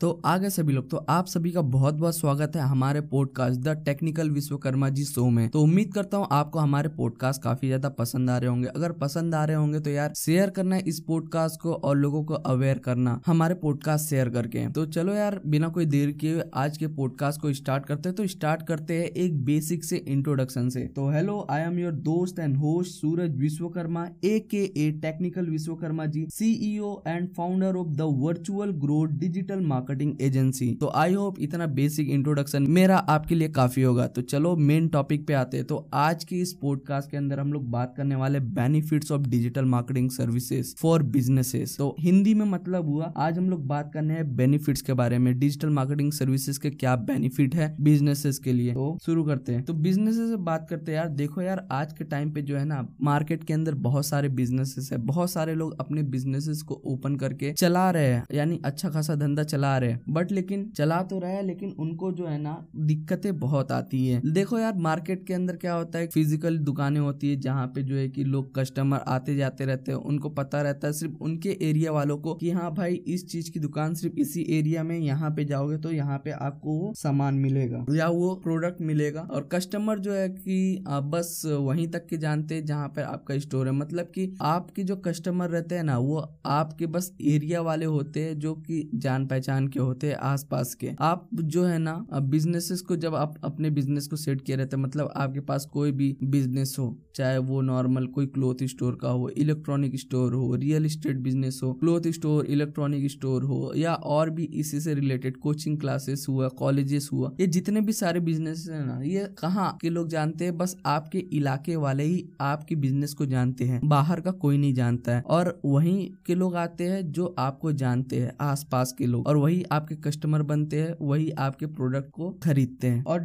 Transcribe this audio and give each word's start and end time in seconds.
तो 0.00 0.10
आगे 0.24 0.48
सभी 0.50 0.72
लोग। 0.72 0.88
तो 0.90 0.96
आप 1.08 1.26
सभी 1.26 1.50
का 1.52 1.60
बहुत 1.62 1.94
बहुत 1.94 2.16
स्वागत 2.16 2.52
है 2.56 2.62
हमारे 2.62 3.00
podcast 3.08 3.60
the 3.60 3.68
technical 3.84 4.30
Vishwakarma 4.30 4.88
ji 4.88 5.02
show 5.04 5.28
में। 5.30 5.48
तो 5.48 5.62
उम्मीद 5.62 5.92
करता 5.94 6.16
हूँ 6.16 6.26
आपको 6.32 6.58
हमारे 6.58 6.88
पॉडकास्ट 6.88 7.42
काफ़ी 7.42 7.68
ज़्यादा 7.68 7.88
पसंद 7.98 8.30
आ 8.30 8.36
रहे 8.38 8.50
होंगे। 8.50 8.68
अगर 8.68 8.92
पसंद 8.92 9.34
आ 9.34 9.44
रहे 9.44 9.56
होंगे 9.56 9.80
तो 9.80 9.90
यार 9.90 10.12
शेयर 10.16 10.50
करना 10.50 10.76
इस 10.86 11.00
पॉडकास्ट 11.08 11.60
को 11.62 11.72
और 11.72 11.96
लोगों 11.96 12.22
को 12.24 12.34
अवेयर 12.34 12.78
करना। 12.78 13.20
हमारे 13.26 13.54
पॉडकास्ट 13.56 14.08
शेयर 14.10 14.28
करके। 14.28 14.66
तो 14.70 14.84
चलो 14.86 15.14
यार, 15.14 15.40
बिना 15.46 15.68
कोई 15.68 15.86
देर 15.86 16.12
के 16.20 16.34
आज 16.54 16.78
के 16.78 16.86
पॉडकास्ट 16.86 17.40
को 17.40 17.52
स्टार्ट 17.52 17.86
करते 17.86 18.08
हैं। 18.08 18.16
तो 18.16 18.26
स्टार्ट 18.26 18.62
करते 18.68 18.98
हैं 18.98 19.04
एक 19.04 19.44
बेसिक 19.44 19.84
से 19.84 19.96
इंट्रोडक्शन 19.98 20.68
से। 20.68 20.86
तो 20.96 21.10
हेलो 21.10 21.46
आई 21.50 21.62
एम 21.62 21.78
योर 21.78 21.92
दोस्त 22.08 22.38
and 22.38 22.56
host 22.56 23.00
Suraj 23.00 23.36
Vishwakarma 23.40 24.08
A 24.24 24.38
K 24.50 24.64
A 24.78 24.90
technical 25.02 25.50
Vishwakarma 25.50 26.06
ji 26.08 26.26
CEO 26.30 26.96
and 27.06 27.28
founder 27.36 27.76
of 27.76 27.88
the 27.92 28.10
virtual 28.24 28.72
growth 28.80 29.18
digital 29.20 29.60
market 29.62 29.88
marketing 29.90 30.16
agency 30.20 30.74
तो 30.80 30.88
आई 30.94 31.14
होप 31.14 31.38
इतना 31.40 31.66
बेसिक 31.66 32.08
इंट्रोडक्शन 32.08 32.66
मेरा 32.68 32.96
आपके 32.96 33.34
लिए 33.34 33.48
काफ़ी 33.48 33.82
होगा। 33.82 34.06
तो 34.06 34.22
चलो 34.22 34.56
मेन 34.56 34.86
टॉपिक 34.88 35.26
पे 35.26 35.32
आते 35.32 35.56
हैं। 35.56 35.66
तो 35.66 35.76
आज 35.94 36.24
की 36.24 36.40
इस 36.40 36.52
पॉडकास्ट 36.52 37.10
के 37.10 37.16
अंदर 37.16 37.40
हम 37.40 37.52
लोग 37.52 37.70
बात 37.70 37.94
करने 37.96 38.14
वाले 38.14 38.40
benefits 38.40 39.10
of 39.12 39.22
digital 39.22 39.64
marketing 39.64 40.10
services 40.10 40.74
for 40.78 41.02
businesses 41.02 41.76
तो 41.78 41.94
हिंदी 42.00 42.34
में 42.34 42.44
मतलब 42.46 42.86
हुआ, 42.86 43.12
आज 43.16 43.38
हम 43.38 43.50
लोग 43.50 43.66
बात 43.66 43.90
करने 43.94 44.14
हैं 44.14 44.36
बेनिफिट्स 44.36 44.82
के 44.82 44.92
बारे 44.92 45.18
में। 45.18 45.38
डिजिटल 45.38 45.70
मार्केटिंग 45.70 46.12
सर्विसेज़ 46.12 46.60
के 46.60 46.70
क्या 46.70 46.94
बेनिफिट 46.96 47.54
है 47.54 47.74
बिजनेसेस 47.80 48.38
के 48.38 48.52
लिए। 48.52 48.72
तो 48.72 48.98
शुरू 49.02 49.24
करते 49.24 49.52
हैं। 49.52 49.62
तो 49.62 49.74
बिजनेसेस 49.80 50.30
से 50.30 50.36
बात 50.36 50.66
करते 50.70 50.92
हैं 50.92 50.98
यार। 50.98 51.08
देखो 51.10 51.42
यार, 51.42 51.66
आज 51.72 51.92
के 51.92 52.04
टाइम 52.04 52.30
पे 52.30 52.42
जो 52.42 52.56
है 52.56 52.64
ना 52.64 52.86
मार्केट 53.02 53.44
के 53.44 53.54
अंदर 53.54 53.74
बहुत 53.80 54.06
सारे 54.06 54.28
बिजनेसेस 54.28 54.92
है। 54.92 54.98
बहुत 55.00 55.30
सारे 55.30 55.54
लोग 55.54 55.76
अपने 55.80 56.02
बिजनेसेस 56.10 56.62
को 56.62 56.80
ओपन 56.84 57.16
करके 57.16 57.52
चला 57.52 57.90
रहे 57.90 58.06
हैं। 58.06 58.24
यानी 58.34 58.60
अच्छा 58.64 58.88
खासा 58.88 59.14
धंधा 59.14 59.42
चला 59.44 59.76
रहे। 59.80 59.96
बट 60.10 60.32
लेकिन 60.32 60.68
चला 60.76 61.02
तो 61.04 61.18
रहा 61.18 61.30
है, 61.30 61.42
लेकिन 61.42 61.74
उनको 61.78 62.10
जो 62.12 62.26
है 62.26 62.38
ना, 62.38 62.56
दिक्कतें 62.78 63.38
बहुत 63.40 63.72
आती 63.72 64.06
है। 64.06 64.20
देखो 64.26 64.58
यार 64.58 64.74
मार्केट 64.80 65.26
के 65.26 65.34
अंदर 65.34 65.56
क्या 65.56 65.74
होता 65.74 65.98
है 65.98 66.06
फ़िज़िकल 66.08 66.58
दुकानें 66.60 67.00
होती 67.00 67.30
है, 67.30 67.36
जहाँ 67.40 67.66
पे 67.66 67.82
जो 67.82 67.96
है 67.96 68.08
कि 68.08 68.24
लोग 68.26 68.54
कस्टमर 68.54 68.98
आते 69.08 69.34
जाते 69.36 69.64
रहते 69.64 69.92
हैं, 69.92 69.98
उनको 70.00 70.28
पता 70.30 70.62
रहता 70.62 70.86
है 70.86 70.92
सिर्फ़ 70.92 71.14
उनके 71.20 71.56
एरिया 71.62 71.92
वालों 71.92 72.16
को 72.18 72.34
कि 72.34 72.50
हाँ 72.50 72.70
भाई, 72.74 72.94
इस 72.94 73.26
चीज़ 73.28 73.50
की 73.50 73.60
दुकान 73.60 73.94
सिर्फ़ 73.94 74.18
इसी 74.20 74.46
एरिया 74.50 74.82
में, 74.82 74.98
यहाँ 74.98 75.30
पे 75.30 75.44
जाओगे 75.44 75.76
तो 75.78 75.90
यहाँ 75.92 76.18
पे 76.18 76.30
आपको 76.32 76.72
वो 76.72 76.92
सामान 76.96 77.34
मिलेगा, 77.36 77.84
या 77.90 78.08
वो 78.10 78.34
प्रोडक्ट 78.44 78.80
मिलेगा। 78.82 79.20
और 79.22 79.48
कस्टमर 79.52 79.98
जो 79.98 80.12
है 80.12 80.28
कि 80.30 80.84
बस 81.04 81.42
वहीं 81.46 81.86
तक 81.88 82.06
के 82.06 82.16
जानते 82.18 82.54
हैं, 82.54 82.64
जहाँ 82.64 82.88
पे 82.88 83.02
आपका 83.02 83.38
स्टोर 83.38 83.66
है। 83.66 83.72
मतलब 83.74 84.06
कि 84.14 84.32
आपके 84.42 84.82
जो 84.84 84.96
कस्टमर 84.98 85.50
रहते 85.50 85.74
हैं 85.74 85.82
ना, 85.84 85.98
वो 85.98 86.18
आपके 86.48 86.86
बस 86.88 87.12
एरिया 87.22 87.60
वाले 87.62 87.86
होते 87.86 88.20
हैं, 88.20 88.38
जो 88.38 88.54
कि 88.56 88.88
जान 88.96 89.26
पहचान 89.26 89.68
के 89.70 89.80
होते 89.80 90.06
हैं 90.06 90.16
आसपास 90.24 90.74
के। 90.74 90.90
आप 91.00 91.28
जो 91.34 91.64
है 91.64 91.78
ना 91.78 91.94
बिजनेसेस 92.30 92.80
को 92.80 92.96
जब 92.98 93.14
आप 93.14 93.34
अपने 93.44 93.70
बिज़नेस 93.70 94.06
को 94.06 94.16
सेट 94.16 94.40
किए 94.40 94.56
रहते 94.56 94.76
हैं 94.76 94.82
मतलब 94.82 95.12
आपके 95.16 95.40
पास 95.42 95.64
कोई 95.72 95.92
भी 95.92 96.16
बिज़नेस 96.24 96.76
हो, 96.78 96.96
चाहे 97.14 97.38
वो 97.40 97.60
नॉर्मल 97.62 98.06
कोई 98.08 98.26
क्लोथ 98.28 98.64
स्टोर 98.64 98.98
का 99.02 99.08
हो 99.10 99.28
इलेक्ट्रॉनिक 99.30 99.96
स्टोर 100.00 100.34
हो 100.34 100.54
रियल 100.56 100.86
इस्टेट 100.86 101.16
बिज़नेस 101.18 101.60
हो 101.64 101.72
क्लोथ 101.74 102.08
स्टोर 102.10 102.46
इलेक्ट्रॉनिक 102.46 103.10
स्टोर 103.10 103.44
हो, 103.44 103.72
या 103.76 103.94
और 103.94 104.30
भी 104.30 104.44
इसी 104.54 104.80
से 104.80 104.94
रिलेटेड 104.94 105.36
कोचिंग 105.38 105.78
क्लासेस 105.80 106.26
हुआ 106.28 106.48
कॉलेजेस 106.58 107.08
हुआ, 107.12 107.30
ये 107.40 107.46
जितने 107.48 107.80
भी 107.80 107.92
सारे 107.92 108.20
बिज़नेस 108.20 108.66
है 108.70 108.84
ना, 108.86 109.00
ये 109.02 109.28
कहाँ 109.38 109.76
के 109.82 109.90
लोग 109.90 110.08
जानते 110.08 110.44
हैं? 110.44 110.56
बस 110.58 110.76
आपके 110.86 111.18
इलाके 111.32 111.76
वाले 111.76 112.04
ही 112.04 112.24
आपके 112.40 112.76
बिज़नेस 112.76 113.14
को 113.14 113.26
जानते 113.26 113.64
हैं, 113.64 113.80
बाहर 113.84 114.20
का 114.20 114.30
कोई 114.32 114.58
नहीं 114.58 114.74
जानता 114.74 115.12
है। 115.12 115.22
और 115.22 115.58
वहीं 115.64 116.08
के 116.26 116.34
लोग 116.34 116.54
आते 116.56 116.84
हैं 116.84 117.10
जो 117.12 117.34
आपको 117.38 117.72
जानते 117.74 118.16
हैं, 118.16 118.32
आसपास 118.42 118.92
के 118.92 119.06
लोग। 119.06 119.26
और 119.26 119.36
वही 119.36 119.59
आपके 119.72 119.94
कस्टमर 120.00 120.42
बनते 120.44 120.80
हैं, 120.80 120.94
वही 121.02 121.30
आपके 121.40 121.66
प्रोडक्ट 121.68 122.10
को 122.10 122.30
खरीदते 122.42 122.86
हैं। 122.86 123.04
और 123.04 123.20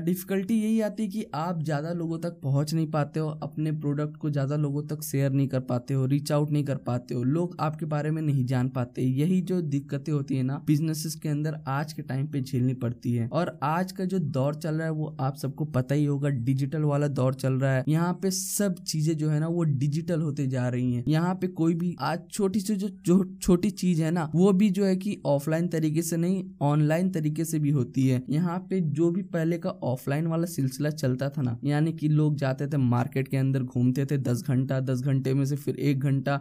डिफिकल्टी 0.00 0.54
यही 0.54 0.80
आती 0.80 1.02
है 1.02 1.08
कि 1.08 1.24
आप 1.34 1.62
ज़्यादा 1.62 1.92
लोगों 1.92 2.18
तक 2.18 2.38
पहुँच 2.42 2.74
नहीं 2.74 2.86
पाते 2.90 3.20
हो, 3.20 3.28
अपने 3.42 3.72
प्रोडक्ट 3.74 4.16
को 4.16 4.30
ज़्यादा 4.30 4.56
लोगों 4.56 4.82
तक 4.86 5.02
शेयर 5.02 5.32
नहीं 5.32 5.48
कर 5.48 5.60
पाते 5.62 5.94
हो 5.94 6.06
रीच 6.06 6.32
आउट 6.32 6.50
नहीं 6.50 6.64
कर 6.64 6.76
पाते 6.80 7.14
हो, 7.14 7.22
लोग 7.24 7.56
आपके 7.60 7.86
बारे 7.86 8.10
में 8.10 8.20
नहीं 8.22 8.44
जान 8.46 8.68
पाते। 8.70 9.02
यही 9.02 9.40
जो 9.42 9.60
दिक्कतें 9.62 10.12
होती 10.12 10.36
है 10.36 10.42
ना 10.42 10.62
बिजनेसेस 10.66 11.14
के 11.14 11.28
अंदर 11.28 11.58
आज 11.68 11.92
के 11.92 12.02
टाइम 12.02 12.26
पे 12.26 12.40
झेलनी 12.40 12.74
पड़ती 12.76 13.12
है। 13.12 13.28
और 13.30 13.58
आज 13.62 13.92
का 13.92 14.04
जो 14.04 14.18
दौर 14.18 14.54
चल 14.56 14.74
रहा 14.74 14.86
है, 14.86 14.92
वो 14.92 15.16
आप 15.20 15.36
सबको 15.36 15.64
पता 15.66 15.94
ही 15.94 16.04
होगा 16.04 16.28
डिजिटल 16.30 16.82
वाला 16.84 17.08
दौर 17.10 17.34
चल 17.36 17.52
रहा 17.54 17.72
है। 17.72 17.84
यहाँ 17.88 18.12
पे 18.22 18.30
सब 18.30 18.74
चीज़ें 18.82 19.16
जो 19.16 19.28
है 19.30 19.40
ना, 19.40 19.48
वो 19.48 19.62
डिजिटल 19.64 20.20
होते 20.20 20.46
जा 20.48 20.68
रही 20.68 20.94
है। 20.94 21.04
यहाँ 21.08 21.34
पे 21.34 21.46
कोई 21.48 21.74
भी, 21.74 21.94
आज 22.00 22.20
छोटी 22.30 22.60
सी 22.60 22.76
जो 22.76 23.22
छोटी 23.36 23.70
चीज़ 23.72 24.02
है 24.02 24.10
ना, 24.10 24.30
वो 24.34 24.52
भी 24.52 24.68
जो 24.70 24.84
है 24.84 24.96
की 24.96 25.16
ऑफलाइन 25.26 25.66
तरीके 25.80 26.02
से 26.02 26.16
नहीं 26.18 26.44
ऑनलाइन 26.62 27.10
तरीके 27.10 27.44
से 27.44 27.58
भी 27.58 27.70
होती 27.72 28.06
है। 28.08 28.22
यहाँ 28.30 28.58
पे 28.70 28.80
जो 28.92 29.10
भी 29.10 29.22
पहले 29.30 29.58
का 29.58 29.70
ऑफलाइन 29.84 30.26
वाला 30.26 30.46
सिलसिला 30.48 30.90
चलता 30.92 31.28
था 31.28 31.42
ना 31.42 31.56
यानी 31.64 31.92
कि 31.92 32.08
लोग 32.10 32.36
जाते 32.36 32.66
थे 32.66 32.76
मार्केट 32.78 33.28
के 33.28 33.36
अंदर 33.36 33.62
घूमते 33.62 34.04
थे 34.06 34.18
दस 34.20 34.42
घंटा 34.44 34.80
दस 34.82 35.00
घंटे 35.02 35.34
में 35.34 35.44
से 35.46 35.56
फिर 35.56 35.76
एक 35.80 36.00
घंटा 36.00 36.40